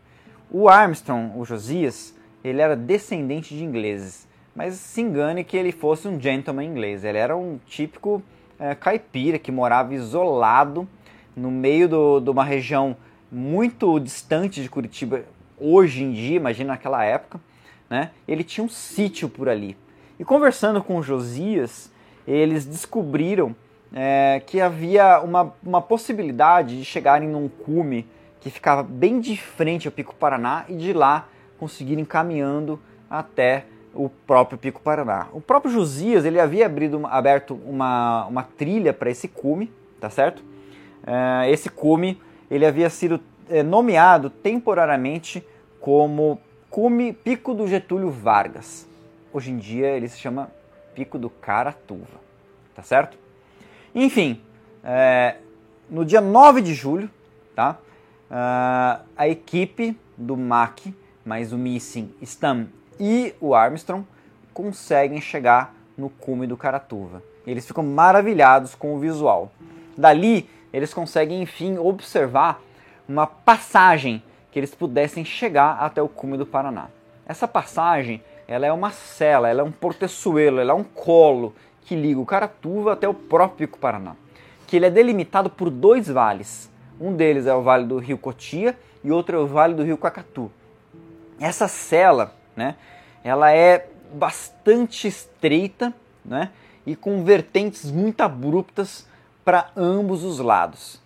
O 0.50 0.68
Armstrong, 0.68 1.38
o 1.38 1.46
Josias, 1.46 2.14
ele 2.44 2.62
era 2.62 2.76
descendente 2.76 3.56
de 3.56 3.64
ingleses, 3.64 4.28
mas 4.56 4.76
se 4.76 5.02
engane 5.02 5.44
que 5.44 5.56
ele 5.56 5.72
fosse 5.72 6.08
um 6.08 6.20
gentleman 6.20 6.66
inglês. 6.66 7.04
Ele 7.04 7.18
era 7.18 7.36
um 7.36 7.60
típico 7.66 8.24
é, 8.60 8.76
caipira 8.76 9.38
que 9.38 9.52
morava 9.52 9.94
isolado 9.94 10.88
no 11.36 11.52
meio 11.52 11.88
de 12.20 12.30
uma 12.30 12.44
região 12.44 12.96
muito 13.32 14.00
distante 14.00 14.62
de 14.62 14.70
Curitiba 14.70 15.24
hoje 15.60 16.04
em 16.04 16.12
dia, 16.12 16.36
imagina 16.36 16.74
naquela 16.74 17.04
época. 17.04 17.40
Né? 17.90 18.12
Ele 18.28 18.44
tinha 18.44 18.64
um 18.64 18.70
sítio 18.70 19.30
por 19.30 19.48
ali. 19.48 19.78
E 20.20 20.26
conversando 20.26 20.84
com 20.84 21.02
Josias, 21.02 21.92
eles 22.28 22.66
descobriram 22.66 23.56
é, 23.94 24.42
que 24.46 24.60
havia 24.60 25.20
uma, 25.22 25.54
uma 25.64 25.82
possibilidade 25.82 26.78
de 26.78 26.86
chegarem 26.86 27.30
num 27.30 27.48
cume 27.48 28.06
que 28.42 28.50
ficava 28.50 28.84
bem 28.84 29.20
de 29.20 29.38
frente 29.38 29.88
ao 29.88 29.92
Pico 29.92 30.16
Paraná 30.16 30.66
e 30.68 30.76
de 30.76 30.94
lá 30.94 31.28
conseguirem 31.58 32.06
caminhando 32.06 32.80
até 33.10 33.66
o 33.98 34.10
próprio 34.10 34.58
Pico 34.58 34.80
Paraná. 34.82 35.28
O 35.34 35.42
próprio 35.42 35.72
Josias 35.72 36.24
ele 36.24 36.40
havia 36.40 36.68
abrido, 36.68 37.06
aberto 37.08 37.60
uma, 37.66 38.26
uma 38.28 38.44
trilha 38.44 38.94
para 38.94 39.10
esse 39.10 39.28
cume, 39.28 39.72
tá 40.00 40.10
certo? 40.10 40.44
É, 41.06 41.50
esse 41.50 41.70
cume 41.70 42.22
ele 42.50 42.66
havia 42.66 42.90
sido 42.90 43.20
é, 43.50 43.64
nomeado 43.64 44.30
temporariamente 44.30 45.46
como 45.82 46.40
cume 46.70 47.12
Pico 47.12 47.54
do 47.54 47.68
Getúlio 47.68 48.12
Vargas. 48.12 48.88
Hoje 49.34 49.52
em 49.52 49.58
dia 49.58 49.88
ele 49.88 50.08
se 50.08 50.20
chama 50.20 50.52
Pico 50.94 51.18
do 51.18 51.30
Caratuva, 51.30 52.20
tá 52.76 52.84
certo? 52.84 53.18
Enfim, 53.96 54.42
é, 54.84 55.38
no 55.90 56.06
dia 56.06 56.22
9 56.22 56.62
de 56.62 56.74
julho, 56.74 57.10
tá? 57.56 57.78
Uh, 58.30 59.06
a 59.16 59.28
equipe 59.28 59.98
do 60.18 60.36
MAC, 60.36 60.94
mais 61.26 61.54
o 61.54 61.58
Missing, 61.58 62.14
Stam 62.22 62.68
e 63.00 63.34
o 63.40 63.54
Armstrong 63.54 64.06
conseguem 64.54 65.22
chegar 65.22 65.74
no 65.98 66.10
cume 66.10 66.48
do 66.48 66.58
Caratuva. 66.58 67.24
Eles 67.46 67.66
ficam 67.66 67.84
maravilhados 67.84 68.76
com 68.76 68.96
o 68.96 69.00
visual. 69.00 69.52
Dali, 69.98 70.50
eles 70.72 70.94
conseguem 70.94 71.42
enfim 71.42 71.78
observar 71.78 72.62
uma 73.08 73.26
passagem 73.26 74.22
que 74.52 74.60
eles 74.60 74.76
pudessem 74.76 75.24
chegar 75.24 75.78
até 75.80 76.02
o 76.02 76.10
cume 76.10 76.38
do 76.38 76.46
Paraná. 76.46 76.88
Essa 77.26 77.48
passagem 77.48 78.22
ela 78.48 78.66
é 78.66 78.72
uma 78.72 78.92
cela, 78.92 79.50
ela 79.50 79.62
é 79.62 79.64
um 79.64 79.72
porteçuelo, 79.72 80.60
ela 80.60 80.72
é 80.72 80.76
um 80.76 80.84
colo 80.84 81.54
que 81.82 81.96
liga 81.96 82.20
o 82.20 82.26
Caratuva 82.26 82.94
até 82.94 83.08
o 83.08 83.14
próprio 83.14 83.68
Paraná. 83.68 84.16
Que 84.66 84.76
ele 84.76 84.86
é 84.86 84.90
delimitado 84.90 85.50
por 85.50 85.70
dois 85.70 86.08
vales. 86.08 86.70
Um 87.00 87.14
deles 87.14 87.46
é 87.46 87.54
o 87.54 87.62
Vale 87.62 87.86
do 87.86 88.00
Rio 88.00 88.18
Cotia 88.18 88.78
e 89.04 89.12
outro 89.12 89.38
é 89.38 89.40
o 89.40 89.48
Vale 89.48 89.74
do 89.74 89.84
Rio 89.84 89.98
Cacatu. 89.98 90.52
Essa 91.40 91.68
cela, 91.68 92.34
né, 92.58 92.76
ela 93.24 93.52
é 93.54 93.88
bastante 94.12 95.08
estreita, 95.08 95.94
né, 96.26 96.50
e 96.86 96.96
com 96.96 97.24
vertentes 97.24 97.90
muito 97.90 98.22
abruptas 98.22 99.08
para 99.46 99.70
ambos 99.78 100.24
os 100.24 100.40
lados. 100.40 101.02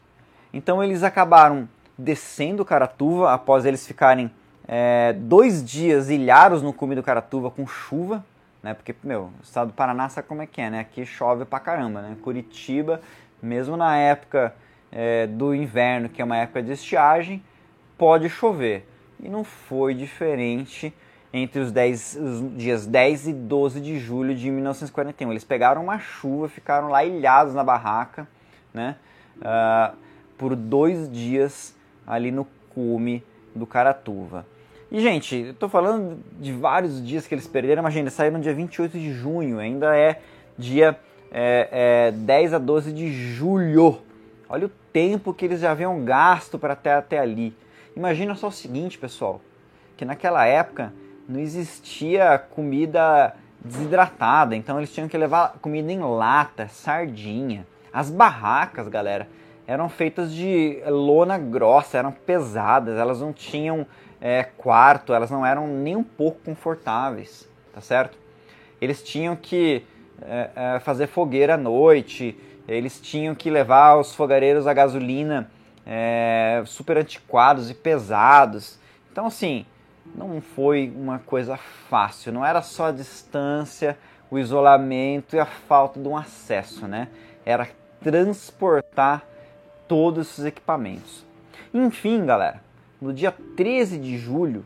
Então 0.54 0.84
eles 0.84 1.04
acabaram 1.04 1.70
descendo 1.98 2.66
Caratuva 2.66 3.34
após 3.34 3.66
eles 3.66 3.86
ficarem 3.86 4.32
é, 4.68 5.14
dois 5.14 5.64
dias 5.64 6.10
ilhados 6.10 6.62
no 6.62 6.74
cume 6.74 6.96
do 6.96 7.04
Caratuva 7.04 7.52
com 7.52 7.68
chuva, 7.68 8.24
né? 8.62 8.74
Porque, 8.74 8.96
meu, 9.04 9.32
o 9.40 9.44
estado 9.44 9.68
do 9.68 9.74
Paraná 9.74 10.08
sabe 10.10 10.28
como 10.28 10.42
é 10.42 10.48
que 10.48 10.62
é, 10.62 10.70
né? 10.70 10.80
Aqui 10.80 11.06
chove 11.06 11.46
pra 11.46 11.60
caramba, 11.60 12.02
né? 12.02 12.16
Curitiba, 12.22 13.02
mesmo 13.42 13.76
na 13.76 13.98
época 13.98 14.54
é, 14.92 15.28
do 15.28 15.54
inverno, 15.56 16.10
que 16.10 16.22
é 16.22 16.26
uma 16.26 16.38
época 16.38 16.62
de 16.62 16.72
estiagem, 16.72 17.44
pode 17.98 18.30
chover. 18.30 18.88
E 19.20 19.30
não 19.30 19.44
foi 19.44 19.94
diferente 19.94 20.94
entre 21.34 21.62
os, 21.62 21.72
10, 21.72 22.18
os 22.22 22.58
dias 22.58 22.86
10 22.86 23.28
e 23.28 23.34
12 23.34 23.80
de 23.80 24.00
julho 24.00 24.36
de 24.36 24.50
1941. 24.50 25.32
Eles 25.32 25.44
pegaram 25.44 25.84
uma 25.84 26.00
chuva, 26.00 26.50
ficaram 26.50 26.90
lá 26.90 27.04
ilhados 27.04 27.54
na 27.54 27.64
barraca, 27.64 28.28
né? 28.74 28.96
Uh, 29.38 29.96
por 30.38 30.56
dois 30.56 31.10
dias 31.12 31.76
ali 32.06 32.32
no 32.32 32.46
cume 32.74 33.24
do 33.56 33.66
Caratuva. 33.66 34.46
E, 34.92 35.00
gente, 35.00 35.38
eu 35.38 35.54
tô 35.54 35.70
falando 35.70 36.20
de 36.40 36.52
vários 36.52 37.06
dias 37.06 37.26
que 37.26 37.34
eles 37.34 37.48
perderam, 37.48 37.82
mas, 37.82 37.94
gente, 37.94 38.12
saíram 38.12 38.38
no 38.38 38.44
dia 38.44 38.54
28 38.54 39.00
de 39.00 39.14
junho, 39.14 39.58
ainda 39.58 39.96
é 39.96 40.22
dia 40.58 41.00
é, 41.32 42.10
é, 42.10 42.12
10 42.12 42.56
a 42.56 42.58
12 42.58 42.92
de 42.92 43.10
julho. 43.10 44.02
Olha 44.50 44.66
o 44.66 44.72
tempo 44.92 45.34
que 45.34 45.46
eles 45.46 45.62
já 45.62 45.72
haviam 45.72 46.04
gasto 46.04 46.60
para 46.60 46.74
até, 46.74 46.94
até 46.94 47.20
ali. 47.20 47.56
Imagina 47.96 48.36
só 48.36 48.50
o 48.50 48.52
seguinte, 48.52 48.98
pessoal. 48.98 49.40
que 49.96 50.04
naquela 50.04 50.46
época 50.46 50.92
não 51.32 51.40
existia 51.40 52.38
comida 52.38 53.34
desidratada, 53.64 54.56
então 54.56 54.78
eles 54.78 54.94
tinham 54.94 55.08
que 55.08 55.18
levar 55.18 55.54
comida 55.62 55.92
em 55.92 56.00
lata, 56.00 56.68
sardinha. 56.68 57.66
As 57.94 58.10
barracas, 58.10 58.88
galera, 58.88 59.28
eram 59.68 59.88
feitas 59.88 60.34
de 60.34 60.82
lona 60.88 61.38
grossa, 61.38 61.98
eram 61.98 62.12
pesadas, 62.12 62.98
elas 62.98 63.22
não 63.22 63.32
tinham 63.32 63.86
é, 64.20 64.44
quarto, 64.44 65.14
elas 65.14 65.32
não 65.32 65.46
eram 65.46 65.68
nem 65.68 65.96
um 65.96 66.04
pouco 66.04 66.40
confortáveis, 66.44 67.48
tá 67.74 67.82
certo? 67.82 68.18
Eles 68.82 69.02
tinham 69.04 69.36
que 69.36 69.86
é, 70.22 70.50
é, 70.56 70.80
fazer 70.80 71.08
fogueira 71.08 71.54
à 71.54 71.58
noite, 71.58 72.38
eles 72.68 73.00
tinham 73.00 73.36
que 73.36 73.50
levar 73.50 73.96
os 73.96 74.14
fogareiros 74.14 74.68
a 74.68 74.74
gasolina 74.74 75.50
é, 75.86 76.64
super 76.66 76.98
antiquados 76.98 77.70
e 77.70 77.74
pesados. 77.74 78.80
Então, 79.12 79.28
assim, 79.28 79.66
não 80.16 80.42
foi 80.42 80.92
uma 80.96 81.20
coisa 81.20 81.58
fácil, 81.58 82.32
não 82.32 82.46
era 82.46 82.62
só 82.62 82.88
a 82.88 82.92
distância, 82.92 83.98
o 84.30 84.40
isolamento 84.40 85.36
e 85.36 85.40
a 85.40 85.46
falta 85.46 86.00
de 86.00 86.08
um 86.08 86.16
acesso, 86.16 86.88
né? 86.88 87.10
Era 87.46 87.68
transportar 88.02 89.24
todos 89.88 90.30
esses 90.30 90.46
equipamentos. 90.46 91.26
Enfim, 91.74 92.26
galera, 92.26 92.62
no 93.02 93.14
dia 93.14 93.34
13 93.56 93.98
de 93.98 94.18
julho, 94.18 94.66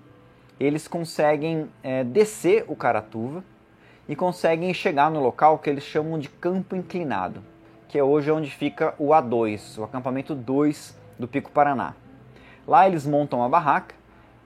eles 0.60 0.88
conseguem 0.88 1.70
é, 1.84 2.04
descer 2.04 2.66
o 2.68 2.76
Caratuva 2.76 3.44
e 4.08 4.16
conseguem 4.16 4.74
chegar 4.74 5.10
no 5.10 5.20
local 5.20 5.58
que 5.58 5.70
eles 5.70 5.84
chamam 5.84 6.20
de 6.20 6.30
Campo 6.30 6.76
Inclinado, 6.76 7.44
que 7.88 7.98
é 7.98 8.04
hoje 8.04 8.32
onde 8.32 8.52
fica 8.52 8.94
o 9.00 9.10
A2, 9.10 9.80
o 9.80 9.84
acampamento 9.84 10.36
2 10.36 10.96
do 11.18 11.28
Pico 11.28 11.52
Paraná. 11.52 11.96
Lá 12.68 12.88
eles 12.88 13.06
montam 13.06 13.44
a 13.44 13.50
barraca, 13.50 13.96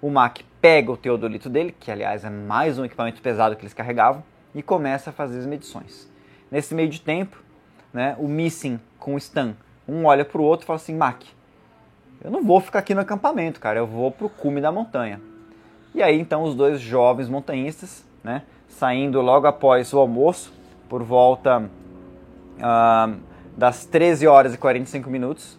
o 0.01 0.09
MAC 0.09 0.43
pega 0.61 0.91
o 0.91 0.97
teodolito 0.97 1.49
dele, 1.49 1.75
que 1.77 1.91
aliás 1.91 2.23
é 2.23 2.29
mais 2.29 2.77
um 2.79 2.85
equipamento 2.85 3.21
pesado 3.21 3.55
que 3.55 3.61
eles 3.61 3.73
carregavam, 3.73 4.23
e 4.53 4.61
começa 4.61 5.09
a 5.09 5.13
fazer 5.13 5.39
as 5.39 5.45
medições. 5.45 6.09
Nesse 6.49 6.73
meio 6.73 6.89
de 6.89 7.01
tempo, 7.01 7.41
né, 7.93 8.15
o 8.17 8.27
Missing 8.27 8.79
com 8.97 9.15
o 9.15 9.17
Stan, 9.17 9.55
um 9.87 10.05
olha 10.05 10.25
para 10.25 10.41
o 10.41 10.43
outro 10.43 10.65
e 10.65 10.67
fala 10.67 10.77
assim, 10.77 10.95
Mac, 10.95 11.23
eu 12.23 12.31
não 12.31 12.43
vou 12.43 12.59
ficar 12.59 12.79
aqui 12.79 12.93
no 12.93 13.01
acampamento, 13.01 13.59
cara, 13.59 13.79
eu 13.79 13.87
vou 13.87 14.11
para 14.11 14.25
o 14.25 14.29
cume 14.29 14.59
da 14.59 14.71
montanha. 14.71 15.21
E 15.93 16.03
aí 16.03 16.19
então 16.19 16.43
os 16.43 16.55
dois 16.55 16.79
jovens 16.79 17.29
montanhistas, 17.29 18.05
né, 18.23 18.43
saindo 18.67 19.21
logo 19.21 19.47
após 19.47 19.93
o 19.93 19.99
almoço, 19.99 20.53
por 20.87 21.03
volta 21.03 21.59
uh, 22.57 23.19
das 23.55 23.85
13 23.85 24.27
horas 24.27 24.53
e 24.53 24.57
45 24.57 25.09
minutos, 25.09 25.57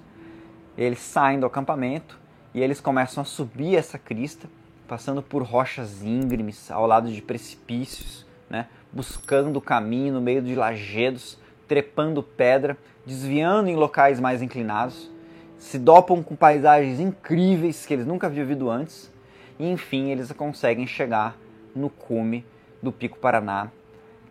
eles 0.77 0.99
saem 0.99 1.39
do 1.39 1.47
acampamento 1.47 2.20
e 2.55 2.61
eles 2.61 2.81
começam 2.81 3.23
a 3.23 3.25
subir 3.25 3.77
essa 3.77 3.99
crista, 3.99 4.49
passando 4.89 5.23
por 5.23 5.43
rochas 5.43 6.03
íngremes, 6.03 6.71
ao 6.71 6.87
lado 6.87 7.11
de 7.11 7.23
precipícios, 7.23 8.27
né, 8.49 8.67
buscando 8.93 9.57
o 9.57 9.63
caminho 9.63 10.15
no 10.15 10.21
meio 10.21 10.43
de 10.43 10.55
lajedos, 10.55 11.39
trepando 11.69 12.23
pedra, 12.23 12.77
desviando 13.07 13.69
em 13.69 13.77
locais 13.77 14.19
mais 14.19 14.43
inclinados, 14.43 15.11
se 15.59 15.79
dopam 15.79 16.23
com 16.23 16.35
paisagens 16.35 16.99
incríveis 16.99 17.87
que 17.87 17.95
eles 17.95 18.07
nunca 18.07 18.27
haviam 18.27 18.47
visto 18.47 18.69
antes, 18.69 19.13
e 19.59 19.71
enfim 19.71 20.11
eles 20.11 20.33
conseguem 20.33 20.87
chegar 20.87 21.37
no 21.75 21.89
cume 21.89 22.45
do 22.83 22.91
Pico 22.91 23.19
Paraná, 23.19 23.69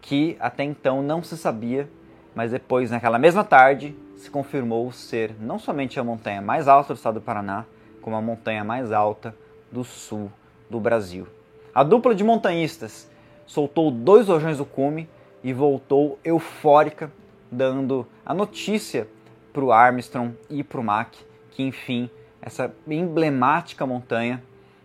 que 0.01 0.35
até 0.39 0.63
então 0.63 1.01
não 1.01 1.23
se 1.23 1.37
sabia, 1.37 1.89
mas 2.35 2.51
depois, 2.51 2.91
naquela 2.91 3.17
mesma 3.17 3.43
tarde, 3.43 3.95
se 4.17 4.29
confirmou 4.29 4.91
ser 4.91 5.35
não 5.39 5.57
somente 5.57 5.99
a 5.99 6.03
montanha 6.03 6.41
mais 6.41 6.67
alta 6.67 6.93
do 6.93 6.97
estado 6.97 7.15
do 7.15 7.21
Paraná, 7.21 7.65
como 8.01 8.15
a 8.15 8.21
montanha 8.21 8.63
mais 8.63 8.91
alta 8.91 9.35
do 9.71 9.83
sul 9.83 10.31
do 10.69 10.79
Brasil. 10.79 11.27
A 11.73 11.83
dupla 11.83 12.15
de 12.15 12.23
montanhistas 12.23 13.09
soltou 13.45 13.91
dois 13.91 14.27
rojões 14.27 14.57
do 14.57 14.65
cume 14.65 15.09
e 15.43 15.53
voltou 15.53 16.19
eufórica, 16.23 17.11
dando 17.51 18.05
a 18.25 18.33
notícia 18.33 19.07
para 19.53 19.63
o 19.63 19.71
Armstrong 19.71 20.35
e 20.49 20.63
para 20.63 20.79
o 20.79 20.83
Mac 20.83 21.13
que, 21.51 21.63
enfim, 21.63 22.09
essa 22.41 22.73
emblemática 22.87 23.85
montanha 23.85 24.43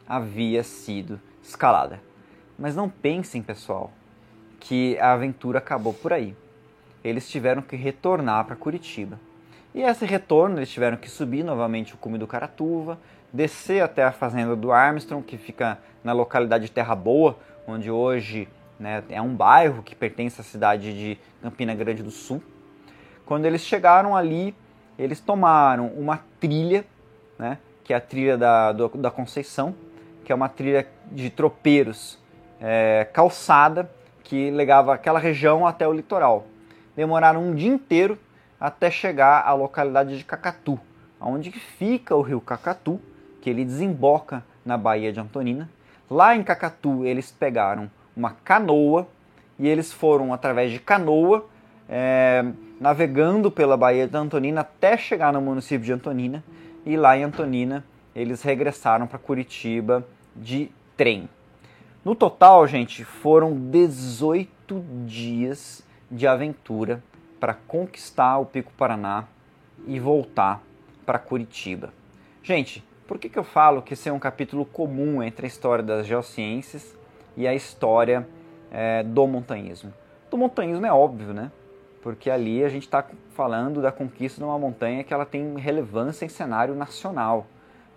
havia 0.09 0.63
sido 0.63 1.21
escalada. 1.43 2.01
Mas 2.59 2.75
não 2.75 2.89
pensem, 2.89 3.43
pessoal, 3.43 3.93
que 4.61 4.99
a 4.99 5.13
aventura 5.13 5.59
acabou 5.59 5.93
por 5.93 6.13
aí. 6.13 6.35
Eles 7.03 7.29
tiveram 7.29 7.63
que 7.63 7.77
retornar 7.77 8.45
para 8.45 8.57
Curitiba. 8.57 9.21
E 9.75 9.83
esse 9.83 10.07
retorno, 10.07 10.59
eles 10.59 10.71
tiveram 10.71 10.97
que 10.97 11.11
subir 11.11 11.43
novamente 11.43 11.95
o 11.95 11.97
cume 11.97 12.17
do 12.17 12.29
Caratuva, 12.29 12.97
descer 13.33 13.83
até 13.83 14.05
a 14.05 14.13
fazenda 14.13 14.55
do 14.55 14.71
Armstrong, 14.71 15.25
que 15.25 15.37
fica 15.37 15.79
na 16.05 16.13
localidade 16.13 16.67
de 16.67 16.71
Terra 16.71 16.95
Boa, 16.95 17.37
onde 17.67 17.91
hoje 17.91 18.49
né, 18.79 19.03
é 19.09 19.21
um 19.21 19.35
bairro 19.35 19.83
que 19.83 19.97
pertence 19.97 20.41
à 20.41 20.45
cidade 20.45 20.95
de 20.95 21.19
Campina 21.43 21.75
Grande 21.75 22.05
do 22.05 22.13
Sul. 22.13 22.41
Quando 23.27 23.47
eles 23.47 23.63
chegaram 23.63 24.15
ali, 24.15 24.55
eles 24.97 25.19
tomaram 25.19 25.89
uma 25.89 26.21
trilha, 26.39 26.85
né, 27.37 27.59
que 27.83 27.93
é 27.93 27.97
a 27.97 28.01
trilha 28.01 28.39
da, 28.39 28.71
do, 28.71 28.89
da 28.91 29.11
Conceição, 29.11 29.75
que 30.25 30.31
é 30.31 30.35
uma 30.35 30.49
trilha 30.49 30.87
de 31.11 31.31
tropeiros 31.31 32.17
é, 32.61 33.09
calçada 33.13 33.91
que 34.23 34.51
ligava 34.51 34.95
aquela 34.95 35.19
região 35.19 35.67
até 35.67 35.87
o 35.87 35.93
litoral. 35.93 36.47
Demoraram 36.95 37.43
um 37.43 37.55
dia 37.57 37.69
inteiro 37.69 38.17
até 38.65 38.91
chegar 38.91 39.47
à 39.47 39.53
localidade 39.53 40.17
de 40.17 40.25
Cacatu, 40.25 40.81
onde 41.21 41.51
fica 41.51 42.17
o 42.17 42.23
rio 42.23 42.41
Cacatu, 42.41 42.99
que 43.43 43.51
ele 43.51 43.63
desemboca 43.63 44.43
na 44.65 44.79
Baía 44.79 45.13
de 45.13 45.21
Antonina. 45.21 45.69
Lá 46.11 46.35
em 46.35 46.43
Cacatu 46.43 47.05
eles 47.05 47.31
pegaram 47.31 47.91
uma 48.17 48.31
canoa 48.43 49.07
e 49.59 49.69
eles 49.69 49.93
foram 49.93 50.33
através 50.33 50.73
de 50.73 50.79
canoa 50.79 51.45
é, 51.87 52.43
navegando 52.81 53.51
pela 53.51 53.77
Baía 53.77 54.09
de 54.09 54.17
Antonina 54.17 54.63
até 54.63 54.97
chegar 54.97 55.31
no 55.31 55.43
município 55.43 55.85
de 55.85 55.93
Antonina 55.93 56.43
e 56.87 56.97
lá 56.97 57.19
em 57.19 57.25
Antonina 57.25 57.85
eles 58.17 58.41
regressaram 58.41 59.07
para 59.07 59.19
Curitiba 59.19 60.03
de 60.35 60.71
trem. 60.97 61.29
No 62.03 62.15
total, 62.15 62.67
gente, 62.67 63.05
foram 63.05 63.55
18 63.55 64.83
dias 65.05 65.83
de 66.11 66.27
aventura 66.27 67.03
para 67.45 67.53
conquistar 67.53 68.39
o 68.39 68.47
Pico 68.47 68.73
Paraná 68.73 69.25
e 69.87 70.01
voltar 70.01 70.63
para 71.05 71.19
Curitiba. 71.19 71.93
Gente, 72.43 72.83
por 73.07 73.19
que, 73.19 73.29
que 73.29 73.39
eu 73.39 73.45
falo 73.45 73.83
que 73.83 73.93
esse 73.93 74.09
é 74.09 74.13
um 74.15 74.19
capítulo 74.19 74.65
comum 74.65 75.23
entre 75.23 75.45
a 75.45 75.47
história 75.47 75.85
das 75.85 76.07
geociências 76.07 76.97
e 77.37 77.47
a 77.47 77.53
história 77.53 78.27
é, 78.71 79.03
do 79.03 79.27
montanhismo? 79.27 79.93
Do 80.31 80.39
montanhismo 80.39 80.87
é 80.87 80.91
óbvio, 80.91 81.35
né? 81.35 81.53
Porque 82.01 82.31
ali 82.31 82.65
a 82.65 82.71
gente 82.71 82.85
está 82.85 83.05
falando 83.35 83.83
da 83.83 83.93
conquista 83.93 84.39
de 84.39 84.45
uma 84.45 84.59
montanha 84.59 85.05
que 85.05 85.13
ela 85.13 85.27
tem 85.27 85.55
relevância 85.59 86.25
em 86.25 86.31
cenário 86.31 86.75
nacional, 86.75 87.47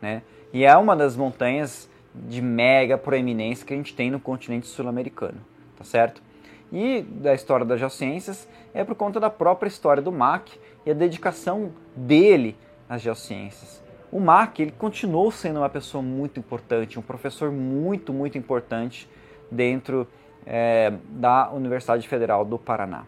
né? 0.01 0.23
E 0.51 0.65
é 0.65 0.75
uma 0.75 0.93
das 0.93 1.15
montanhas 1.15 1.89
de 2.13 2.41
mega 2.41 2.97
proeminência 2.97 3.65
que 3.65 3.73
a 3.73 3.77
gente 3.77 3.95
tem 3.95 4.11
no 4.11 4.19
continente 4.19 4.67
sul-americano, 4.67 5.39
tá 5.77 5.85
certo? 5.85 6.21
E 6.71 7.01
da 7.01 7.33
história 7.33 7.65
das 7.65 7.79
geociências 7.79 8.47
é 8.73 8.83
por 8.83 8.95
conta 8.95 9.19
da 9.19 9.29
própria 9.29 9.67
história 9.67 10.01
do 10.01 10.11
Mac 10.11 10.49
e 10.85 10.91
a 10.91 10.93
dedicação 10.93 11.71
dele 11.95 12.55
às 12.89 13.01
geociências. 13.01 13.81
O 14.11 14.19
Mac 14.19 14.59
ele 14.59 14.71
continuou 14.71 15.31
sendo 15.31 15.59
uma 15.59 15.69
pessoa 15.69 16.01
muito 16.01 16.39
importante, 16.39 16.97
um 16.97 17.01
professor 17.01 17.51
muito, 17.51 18.13
muito 18.13 18.37
importante 18.37 19.09
dentro 19.51 20.07
é, 20.45 20.93
da 21.09 21.49
Universidade 21.51 22.07
Federal 22.07 22.45
do 22.45 22.57
Paraná. 22.57 23.03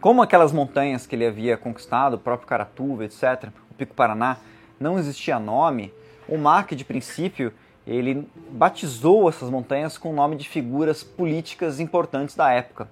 Como 0.00 0.22
aquelas 0.22 0.50
montanhas 0.50 1.06
que 1.06 1.14
ele 1.14 1.26
havia 1.26 1.56
conquistado, 1.56 2.14
o 2.14 2.18
próprio 2.18 2.48
Caratuva, 2.48 3.04
etc., 3.04 3.50
o 3.70 3.74
Pico 3.74 3.94
Paraná, 3.94 4.38
não 4.80 4.98
existia 4.98 5.38
nome, 5.38 5.92
o 6.28 6.36
Mac, 6.36 6.72
de 6.72 6.84
princípio, 6.84 7.52
ele 7.86 8.28
batizou 8.50 9.28
essas 9.28 9.50
montanhas 9.50 9.98
com 9.98 10.10
o 10.10 10.14
nome 10.14 10.36
de 10.36 10.48
figuras 10.48 11.02
políticas 11.02 11.80
importantes 11.80 12.34
da 12.34 12.50
época. 12.50 12.88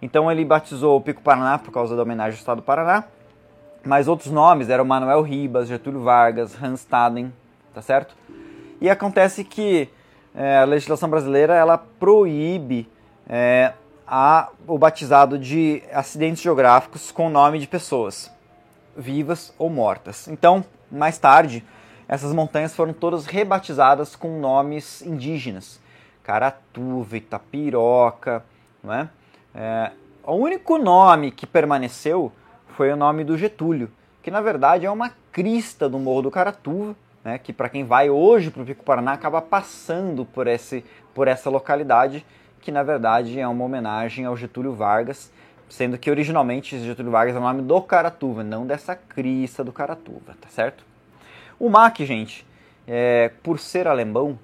Então 0.00 0.30
ele 0.30 0.44
batizou 0.44 0.96
o 0.96 1.00
Pico 1.00 1.22
Paraná 1.22 1.58
por 1.58 1.70
causa 1.70 1.94
da 1.94 2.02
homenagem 2.02 2.32
ao 2.32 2.40
Estado 2.40 2.56
do 2.56 2.64
Paraná, 2.64 3.04
mas 3.84 4.08
outros 4.08 4.32
nomes 4.32 4.68
eram 4.68 4.84
Manuel 4.84 5.22
Ribas, 5.22 5.68
Getúlio 5.68 6.02
Vargas, 6.02 6.60
Hans 6.60 6.80
Staden, 6.80 7.32
tá 7.72 7.80
certo? 7.80 8.14
E 8.80 8.90
acontece 8.90 9.44
que 9.44 9.88
é, 10.34 10.58
a 10.58 10.64
legislação 10.64 11.08
brasileira 11.08 11.54
ela 11.54 11.78
proíbe 11.78 12.88
é, 13.28 13.72
a, 14.06 14.48
o 14.66 14.76
batizado 14.76 15.38
de 15.38 15.82
acidentes 15.92 16.42
geográficos 16.42 17.12
com 17.12 17.28
nome 17.28 17.58
de 17.58 17.68
pessoas 17.68 18.30
vivas 18.96 19.54
ou 19.58 19.70
mortas. 19.70 20.28
Então, 20.28 20.64
mais 20.90 21.16
tarde, 21.18 21.64
essas 22.08 22.32
montanhas 22.32 22.74
foram 22.74 22.92
todas 22.92 23.26
rebatizadas 23.26 24.16
com 24.16 24.40
nomes 24.40 25.02
indígenas. 25.02 25.80
Caratuva, 26.22 27.16
Itapiroca, 27.16 28.44
não 28.82 28.94
é? 28.94 29.08
é? 29.54 29.92
O 30.24 30.34
único 30.34 30.78
nome 30.78 31.30
que 31.30 31.46
permaneceu 31.46 32.30
foi 32.68 32.92
o 32.92 32.96
nome 32.96 33.24
do 33.24 33.36
Getúlio, 33.36 33.90
que 34.22 34.30
na 34.30 34.40
verdade 34.40 34.86
é 34.86 34.90
uma 34.90 35.10
crista 35.32 35.88
do 35.88 35.98
Morro 35.98 36.22
do 36.22 36.30
Caratuva, 36.30 36.94
né, 37.24 37.38
que 37.38 37.52
para 37.52 37.68
quem 37.68 37.84
vai 37.84 38.10
hoje 38.10 38.50
para 38.50 38.62
o 38.62 38.66
Pico 38.66 38.84
Paraná 38.84 39.12
acaba 39.12 39.40
passando 39.42 40.24
por, 40.24 40.46
esse, 40.46 40.84
por 41.14 41.28
essa 41.28 41.50
localidade, 41.50 42.24
que 42.60 42.70
na 42.70 42.82
verdade 42.82 43.38
é 43.38 43.46
uma 43.46 43.64
homenagem 43.64 44.24
ao 44.24 44.36
Getúlio 44.36 44.72
Vargas, 44.72 45.32
sendo 45.68 45.98
que 45.98 46.10
originalmente 46.10 46.78
Getúlio 46.78 47.10
Vargas 47.10 47.34
é 47.34 47.38
o 47.38 47.42
nome 47.42 47.62
do 47.62 47.80
Caratuva, 47.80 48.44
não 48.44 48.66
dessa 48.66 48.94
crista 48.94 49.64
do 49.64 49.72
Caratuva, 49.72 50.36
tá 50.40 50.48
certo? 50.48 50.84
O 51.62 51.70
MAC, 51.70 52.04
gente, 52.04 52.44
é, 52.88 53.30
por 53.40 53.56
ser 53.56 53.86
alemão 53.86 54.36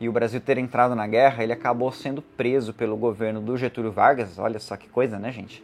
e 0.00 0.08
o 0.08 0.12
Brasil 0.12 0.40
ter 0.40 0.58
entrado 0.58 0.96
na 0.96 1.06
guerra, 1.06 1.44
ele 1.44 1.52
acabou 1.52 1.92
sendo 1.92 2.20
preso 2.20 2.74
pelo 2.74 2.96
governo 2.96 3.40
do 3.40 3.56
Getúlio 3.56 3.92
Vargas, 3.92 4.36
olha 4.36 4.58
só 4.58 4.76
que 4.76 4.88
coisa, 4.88 5.16
né, 5.16 5.30
gente? 5.30 5.62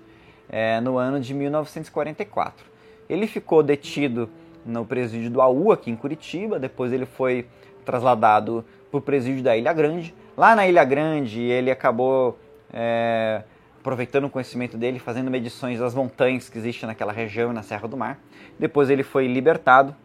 É, 0.48 0.80
no 0.80 0.98
ano 0.98 1.18
de 1.18 1.34
1944. 1.34 2.64
Ele 3.10 3.26
ficou 3.26 3.64
detido 3.64 4.30
no 4.64 4.86
presídio 4.86 5.28
do 5.28 5.40
AU, 5.42 5.72
aqui 5.72 5.90
em 5.90 5.96
Curitiba. 5.96 6.60
Depois 6.60 6.92
ele 6.92 7.04
foi 7.04 7.48
trasladado 7.84 8.64
para 8.88 8.98
o 8.98 9.00
presídio 9.00 9.42
da 9.42 9.56
Ilha 9.56 9.72
Grande. 9.72 10.14
Lá 10.36 10.54
na 10.54 10.68
Ilha 10.68 10.84
Grande, 10.84 11.40
ele 11.40 11.72
acabou 11.72 12.38
é, 12.72 13.42
aproveitando 13.80 14.26
o 14.26 14.30
conhecimento 14.30 14.76
dele, 14.76 15.00
fazendo 15.00 15.32
medições 15.32 15.80
das 15.80 15.96
montanhas 15.96 16.48
que 16.48 16.58
existem 16.58 16.86
naquela 16.86 17.12
região, 17.12 17.52
na 17.52 17.64
Serra 17.64 17.88
do 17.88 17.96
Mar. 17.96 18.20
Depois 18.56 18.88
ele 18.88 19.02
foi 19.02 19.26
libertado. 19.26 19.96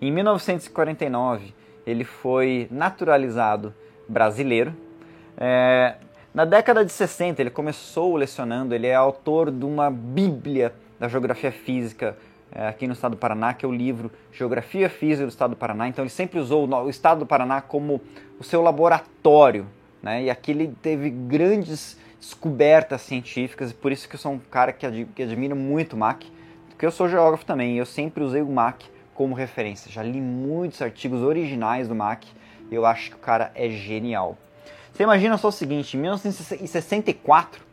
Em 0.00 0.10
1949, 0.10 1.54
ele 1.86 2.04
foi 2.04 2.68
naturalizado 2.70 3.74
brasileiro. 4.06 4.74
É, 5.38 5.96
na 6.34 6.44
década 6.44 6.84
de 6.84 6.92
60, 6.92 7.40
ele 7.40 7.50
começou 7.50 8.14
lecionando, 8.16 8.74
ele 8.74 8.86
é 8.86 8.94
autor 8.94 9.50
de 9.50 9.64
uma 9.64 9.90
bíblia 9.90 10.74
da 10.98 11.08
geografia 11.08 11.50
física 11.50 12.16
é, 12.52 12.68
aqui 12.68 12.86
no 12.86 12.92
estado 12.92 13.12
do 13.12 13.16
Paraná, 13.16 13.54
que 13.54 13.64
é 13.64 13.68
o 13.68 13.72
livro 13.72 14.10
Geografia 14.32 14.88
Física 14.88 15.26
do 15.26 15.30
Estado 15.30 15.50
do 15.50 15.56
Paraná. 15.56 15.88
Então 15.88 16.04
ele 16.04 16.10
sempre 16.10 16.38
usou 16.38 16.68
o 16.68 16.90
estado 16.90 17.20
do 17.20 17.26
Paraná 17.26 17.60
como 17.60 18.00
o 18.38 18.44
seu 18.44 18.62
laboratório, 18.62 19.66
né? 20.02 20.24
E 20.24 20.30
aqui 20.30 20.50
ele 20.50 20.74
teve 20.82 21.10
grandes 21.10 21.98
descobertas 22.20 23.02
científicas, 23.02 23.70
e 23.70 23.74
por 23.74 23.92
isso 23.92 24.08
que 24.08 24.14
eu 24.14 24.18
sou 24.18 24.32
um 24.32 24.38
cara 24.38 24.72
que, 24.72 24.84
ad, 24.86 25.08
que 25.14 25.22
admiro 25.22 25.56
muito 25.56 25.94
o 25.94 25.96
MAC, 25.96 26.26
porque 26.68 26.84
eu 26.84 26.90
sou 26.90 27.08
geógrafo 27.08 27.44
também, 27.44 27.78
eu 27.78 27.86
sempre 27.86 28.22
usei 28.22 28.42
o 28.42 28.48
MAC 28.48 28.84
como 29.16 29.34
referência. 29.34 29.90
Já 29.90 30.02
li 30.02 30.20
muitos 30.20 30.80
artigos 30.82 31.22
originais 31.22 31.88
do 31.88 31.94
MAC, 31.94 32.28
e 32.70 32.74
eu 32.74 32.84
acho 32.84 33.10
que 33.10 33.16
o 33.16 33.20
cara 33.20 33.50
é 33.54 33.68
genial. 33.70 34.36
Você 34.92 35.02
imagina 35.02 35.36
só 35.38 35.48
o 35.48 35.52
seguinte, 35.52 35.96
em 35.96 36.00
1964, 36.00 37.64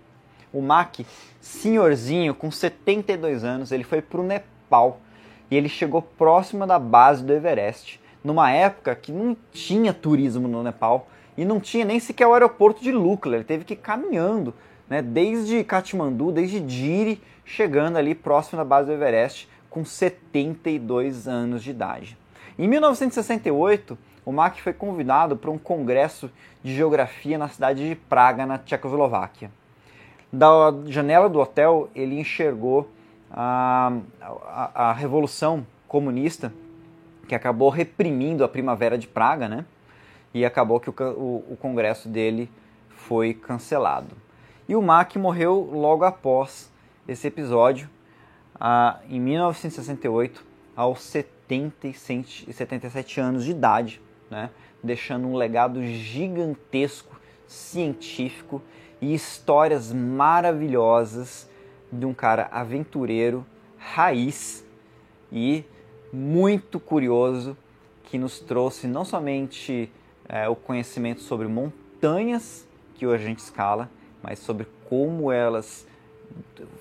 o 0.52 0.62
MAC, 0.62 1.06
senhorzinho, 1.40 2.34
com 2.34 2.50
72 2.50 3.44
anos, 3.44 3.72
ele 3.72 3.84
foi 3.84 4.02
para 4.02 4.22
o 4.22 4.24
Nepal 4.24 5.00
e 5.52 5.56
ele 5.56 5.70
chegou 5.70 6.02
próximo 6.02 6.66
da 6.66 6.80
base 6.80 7.24
do 7.24 7.34
Everest, 7.34 8.00
numa 8.24 8.50
época 8.50 8.96
que 8.96 9.12
não 9.12 9.36
tinha 9.52 9.94
turismo 9.94 10.48
no 10.48 10.64
Nepal 10.64 11.08
e 11.38 11.44
não 11.44 11.60
tinha 11.60 11.84
nem 11.84 12.00
sequer 12.00 12.26
o 12.28 12.34
aeroporto 12.34 12.82
de 12.82 12.92
Lukla, 12.92 13.36
ele 13.36 13.44
teve 13.44 13.66
que 13.66 13.74
ir 13.74 13.78
caminhando, 13.78 14.54
né, 14.90 15.02
desde 15.02 15.64
Katmandu, 15.64 16.32
desde 16.32 16.60
Diri, 16.60 17.22
chegando 17.44 17.98
ali 17.98 18.16
próximo 18.16 18.58
da 18.58 18.64
base 18.64 18.88
do 18.88 18.94
Everest 18.94 19.50
com 19.74 19.84
72 19.84 21.28
anos 21.28 21.64
de 21.64 21.72
idade. 21.72 22.16
Em 22.60 22.68
1968, 22.68 23.98
o 24.24 24.32
Mack 24.32 24.62
foi 24.62 24.72
convidado 24.72 25.36
para 25.36 25.50
um 25.50 25.58
congresso 25.58 26.30
de 26.64 26.76
geografia 26.76 27.40
na 27.40 27.50
cidade 27.50 27.90
de 27.90 27.96
Praga, 27.96 28.46
na 28.46 28.60
Tchecoslováquia. 28.60 29.50
Da 30.32 30.72
janela 30.86 31.28
do 31.28 31.40
hotel, 31.40 31.90
ele 31.96 32.20
enxergou 32.20 32.88
a, 33.32 33.94
a, 34.22 34.90
a 34.90 34.94
Revolução 34.94 35.66
Comunista, 35.88 36.54
que 37.28 37.34
acabou 37.34 37.70
reprimindo 37.70 38.44
a 38.44 38.48
Primavera 38.48 38.96
de 38.96 39.08
Praga, 39.08 39.50
né? 39.50 39.66
E 40.36 40.46
acabou 40.46 40.80
que 40.80 40.92
o, 40.92 40.94
o, 40.94 41.54
o 41.54 41.58
congresso 41.58 42.08
dele 42.08 42.48
foi 42.90 43.34
cancelado. 43.34 44.16
E 44.70 44.76
o 44.76 44.82
Mack 44.84 45.18
morreu 45.18 45.68
logo 45.74 46.06
após 46.06 46.72
esse 47.08 47.26
episódio, 47.26 47.90
em 49.10 49.20
1968, 49.20 50.46
aos 50.76 51.02
77 51.02 53.20
anos 53.20 53.44
de 53.44 53.52
idade, 53.52 54.02
né? 54.30 54.50
deixando 54.82 55.28
um 55.28 55.36
legado 55.36 55.86
gigantesco, 55.86 57.20
científico 57.48 58.62
e 59.02 59.14
histórias 59.14 59.92
maravilhosas 59.92 61.50
de 61.92 62.06
um 62.06 62.14
cara 62.14 62.48
aventureiro, 62.52 63.46
raiz 63.78 64.66
e 65.32 65.66
muito 66.12 66.80
curioso 66.80 67.58
que 68.06 68.18
nos 68.18 68.40
trouxe 68.40 68.88
não 68.88 69.04
somente 69.04 69.92
é, 70.28 70.48
o 70.48 70.56
conhecimento 70.56 71.22
sobre 71.22 71.48
montanhas 71.48 72.68
que 72.96 73.06
hoje 73.06 73.24
a 73.24 73.28
gente 73.28 73.40
escala, 73.40 73.90
mas 74.22 74.40
sobre 74.40 74.68
como 74.88 75.32
elas 75.32 75.86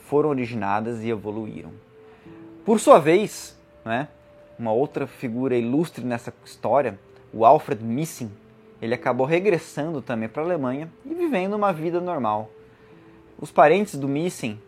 foram 0.04 0.28
originadas 0.28 1.02
e 1.02 1.10
evoluíram. 1.10 1.70
Por 2.64 2.78
sua 2.78 2.98
vez, 2.98 3.58
né, 3.84 4.08
uma 4.58 4.72
outra 4.72 5.06
figura 5.06 5.56
ilustre 5.56 6.04
nessa 6.04 6.32
história, 6.44 6.98
o 7.32 7.44
Alfred 7.44 7.82
Missing, 7.82 8.30
ele 8.80 8.94
acabou 8.94 9.26
regressando 9.26 10.02
também 10.02 10.28
para 10.28 10.42
a 10.42 10.44
Alemanha 10.44 10.88
e 11.04 11.14
vivendo 11.14 11.54
uma 11.54 11.72
vida 11.72 12.00
normal. 12.00 12.50
Os 13.40 13.50
parentes 13.50 13.96
do 13.96 14.06
Missing 14.06 14.58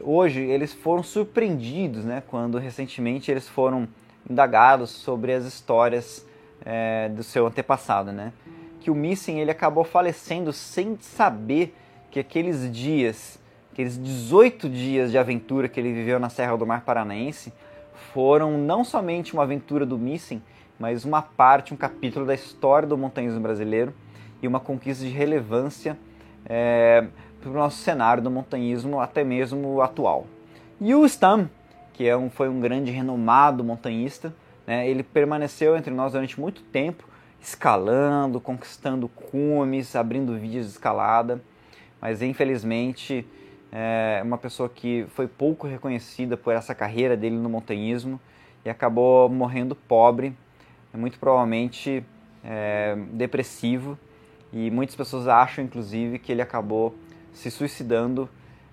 hoje 0.00 0.40
eles 0.40 0.72
foram 0.72 1.02
surpreendidos, 1.02 2.04
né, 2.04 2.22
quando 2.28 2.58
recentemente 2.58 3.30
eles 3.30 3.48
foram 3.48 3.88
indagados 4.28 4.90
sobre 4.90 5.32
as 5.32 5.44
histórias 5.44 6.24
é, 6.64 7.08
do 7.08 7.22
seu 7.22 7.46
antepassado, 7.46 8.12
né, 8.12 8.32
que 8.80 8.90
o 8.90 8.94
Missing 8.94 9.38
ele 9.38 9.50
acabou 9.50 9.82
falecendo 9.82 10.52
sem 10.52 10.96
saber 11.00 11.74
que 12.10 12.20
aqueles 12.20 12.70
dias, 12.72 13.39
aqueles 13.72 13.96
18 13.96 14.68
dias 14.68 15.10
de 15.10 15.18
aventura 15.18 15.68
que 15.68 15.78
ele 15.78 15.92
viveu 15.92 16.18
na 16.18 16.28
Serra 16.28 16.56
do 16.56 16.66
Mar 16.66 16.82
Paranaense, 16.82 17.52
foram 18.12 18.58
não 18.58 18.84
somente 18.84 19.32
uma 19.32 19.44
aventura 19.44 19.86
do 19.86 19.98
Missing, 19.98 20.42
mas 20.78 21.04
uma 21.04 21.22
parte, 21.22 21.72
um 21.72 21.76
capítulo 21.76 22.26
da 22.26 22.34
história 22.34 22.88
do 22.88 22.96
montanhismo 22.96 23.40
brasileiro 23.40 23.94
e 24.42 24.48
uma 24.48 24.58
conquista 24.58 25.04
de 25.04 25.10
relevância 25.10 25.96
é, 26.46 27.06
para 27.40 27.50
o 27.50 27.54
nosso 27.54 27.78
cenário 27.78 28.22
do 28.22 28.30
montanhismo, 28.30 29.00
até 29.00 29.22
mesmo 29.22 29.80
atual. 29.80 30.26
E 30.80 30.94
o 30.94 31.04
Stam, 31.06 31.48
que 31.92 32.08
é 32.08 32.16
um, 32.16 32.30
foi 32.30 32.48
um 32.48 32.60
grande 32.60 32.90
renomado 32.90 33.62
montanhista, 33.62 34.34
né, 34.66 34.88
ele 34.88 35.02
permaneceu 35.02 35.76
entre 35.76 35.92
nós 35.92 36.12
durante 36.12 36.40
muito 36.40 36.62
tempo, 36.62 37.04
escalando, 37.40 38.40
conquistando 38.40 39.08
cumes, 39.08 39.94
abrindo 39.94 40.36
vídeos 40.38 40.66
de 40.66 40.72
escalada, 40.72 41.42
mas 42.00 42.22
infelizmente 42.22 43.26
é 43.72 44.20
uma 44.24 44.36
pessoa 44.36 44.68
que 44.68 45.06
foi 45.10 45.28
pouco 45.28 45.66
reconhecida 45.66 46.36
por 46.36 46.54
essa 46.54 46.74
carreira 46.74 47.16
dele 47.16 47.36
no 47.36 47.48
montanhismo 47.48 48.20
e 48.64 48.70
acabou 48.70 49.28
morrendo 49.28 49.74
pobre, 49.74 50.34
muito 50.92 51.18
provavelmente 51.18 52.04
é, 52.44 52.96
depressivo, 53.12 53.96
e 54.52 54.70
muitas 54.70 54.96
pessoas 54.96 55.28
acham 55.28 55.64
inclusive 55.64 56.18
que 56.18 56.32
ele 56.32 56.42
acabou 56.42 56.94
se 57.32 57.50
suicidando 57.50 58.28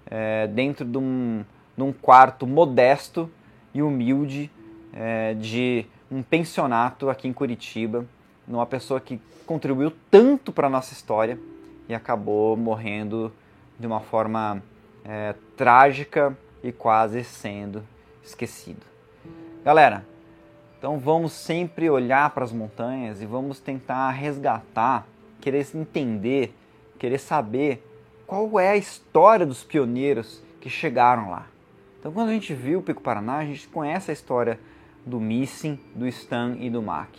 é, 0.07 0.47
dentro 0.47 0.83
de 0.83 0.97
um, 0.97 1.45
de 1.75 1.83
um, 1.83 1.93
quarto 1.93 2.47
modesto 2.47 3.29
e 3.73 3.83
humilde 3.83 4.49
é, 4.93 5.35
de 5.35 5.85
um 6.09 6.23
pensionato 6.23 7.09
aqui 7.09 7.27
em 7.27 7.33
Curitiba, 7.33 8.05
numa 8.47 8.65
pessoa 8.65 8.99
que 8.99 9.21
contribuiu 9.45 9.93
tanto 10.09 10.51
para 10.51 10.67
a 10.67 10.69
nossa 10.69 10.93
história 10.93 11.37
e 11.87 11.93
acabou 11.93 12.57
morrendo 12.57 13.31
de 13.79 13.85
uma 13.85 13.99
forma 13.99 14.61
é, 15.07 15.33
trágica 15.55 16.37
e 16.61 16.71
quase 16.71 17.23
sendo 17.23 17.83
esquecido. 18.23 18.85
Galera, 19.63 20.05
então 20.77 20.99
vamos 20.99 21.31
sempre 21.31 21.89
olhar 21.89 22.29
para 22.31 22.43
as 22.43 22.51
montanhas 22.51 23.21
e 23.21 23.25
vamos 23.25 23.59
tentar 23.59 24.11
resgatar, 24.11 25.07
querer 25.39 25.65
entender, 25.73 26.53
querer 26.99 27.17
saber 27.17 27.83
qual 28.25 28.59
é 28.59 28.71
a 28.71 28.77
história 28.77 29.45
dos 29.45 29.63
pioneiros 29.63 30.43
que 30.59 30.69
chegaram 30.69 31.31
lá. 31.31 31.47
Então, 31.99 32.11
quando 32.11 32.29
a 32.29 32.33
gente 32.33 32.53
viu 32.53 32.79
o 32.79 32.83
Pico 32.83 33.01
Paraná, 33.01 33.37
a 33.37 33.45
gente 33.45 33.67
conhece 33.67 34.11
a 34.11 34.13
história 34.13 34.59
do 35.05 35.19
Missing, 35.19 35.79
do 35.95 36.05
Stan 36.07 36.57
e 36.59 36.69
do 36.69 36.81
Mac. 36.81 37.09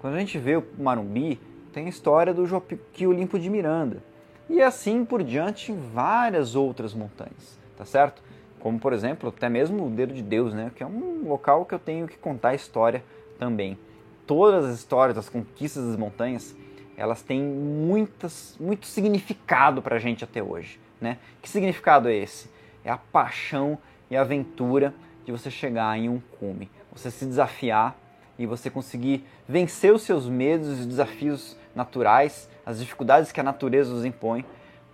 Quando 0.00 0.14
a 0.14 0.18
gente 0.18 0.38
vê 0.38 0.56
o 0.56 0.64
Marumbi, 0.78 1.40
tem 1.72 1.86
a 1.86 1.88
história 1.88 2.34
do 2.34 2.46
Joaquim 2.46 3.06
Olimpo 3.06 3.38
de 3.38 3.48
Miranda. 3.48 4.02
E 4.48 4.62
assim 4.62 5.04
por 5.04 5.22
diante 5.22 5.72
várias 5.72 6.54
outras 6.54 6.94
montanhas, 6.94 7.58
tá 7.76 7.84
certo? 7.84 8.22
Como, 8.60 8.78
por 8.78 8.92
exemplo, 8.92 9.28
até 9.28 9.48
mesmo 9.48 9.86
o 9.86 9.90
Dedo 9.90 10.14
de 10.14 10.22
Deus, 10.22 10.54
né? 10.54 10.70
que 10.74 10.82
é 10.82 10.86
um 10.86 11.28
local 11.28 11.64
que 11.64 11.74
eu 11.74 11.78
tenho 11.78 12.06
que 12.06 12.16
contar 12.16 12.50
a 12.50 12.54
história 12.54 13.04
também. 13.38 13.78
Todas 14.26 14.64
as 14.64 14.78
histórias, 14.78 15.18
as 15.18 15.28
conquistas 15.28 15.86
das 15.86 15.96
montanhas, 15.96 16.56
elas 16.96 17.22
têm 17.22 17.42
muitas, 17.42 18.56
muito 18.58 18.86
significado 18.86 19.82
para 19.82 19.96
a 19.96 19.98
gente 19.98 20.24
até 20.24 20.42
hoje. 20.42 20.80
Né? 21.00 21.18
Que 21.42 21.48
significado 21.48 22.08
é 22.08 22.14
esse? 22.14 22.48
É 22.84 22.90
a 22.90 22.96
paixão 22.96 23.78
e 24.10 24.16
a 24.16 24.22
aventura 24.22 24.94
de 25.24 25.32
você 25.32 25.50
chegar 25.50 25.98
em 25.98 26.08
um 26.08 26.20
cume, 26.38 26.70
você 26.92 27.10
se 27.10 27.26
desafiar 27.26 27.96
e 28.38 28.46
você 28.46 28.70
conseguir 28.70 29.24
vencer 29.48 29.92
os 29.92 30.02
seus 30.02 30.28
medos 30.28 30.80
e 30.80 30.86
desafios 30.86 31.56
naturais, 31.76 32.48
as 32.64 32.80
dificuldades 32.80 33.30
que 33.30 33.38
a 33.38 33.44
natureza 33.44 33.92
nos 33.92 34.04
impõe 34.04 34.44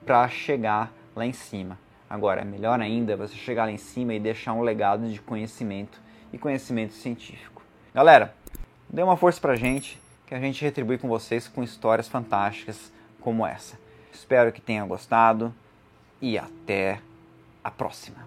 para 0.04 0.28
chegar 0.28 0.92
lá 1.16 1.24
em 1.24 1.32
cima. 1.32 1.78
Agora, 2.10 2.44
melhor 2.44 2.78
ainda 2.80 3.16
você 3.16 3.34
chegar 3.34 3.64
lá 3.64 3.70
em 3.70 3.78
cima 3.78 4.12
e 4.12 4.20
deixar 4.20 4.52
um 4.52 4.60
legado 4.60 5.08
de 5.08 5.18
conhecimento 5.20 5.98
e 6.30 6.36
conhecimento 6.36 6.92
científico. 6.92 7.62
Galera, 7.94 8.34
dê 8.90 9.02
uma 9.02 9.16
força 9.16 9.40
pra 9.40 9.56
gente, 9.56 9.98
que 10.26 10.34
a 10.34 10.40
gente 10.40 10.62
retribui 10.62 10.98
com 10.98 11.08
vocês 11.08 11.48
com 11.48 11.62
histórias 11.62 12.08
fantásticas 12.08 12.92
como 13.20 13.46
essa. 13.46 13.78
Espero 14.12 14.52
que 14.52 14.60
tenha 14.60 14.84
gostado 14.84 15.54
e 16.20 16.36
até 16.38 17.00
a 17.64 17.70
próxima. 17.70 18.18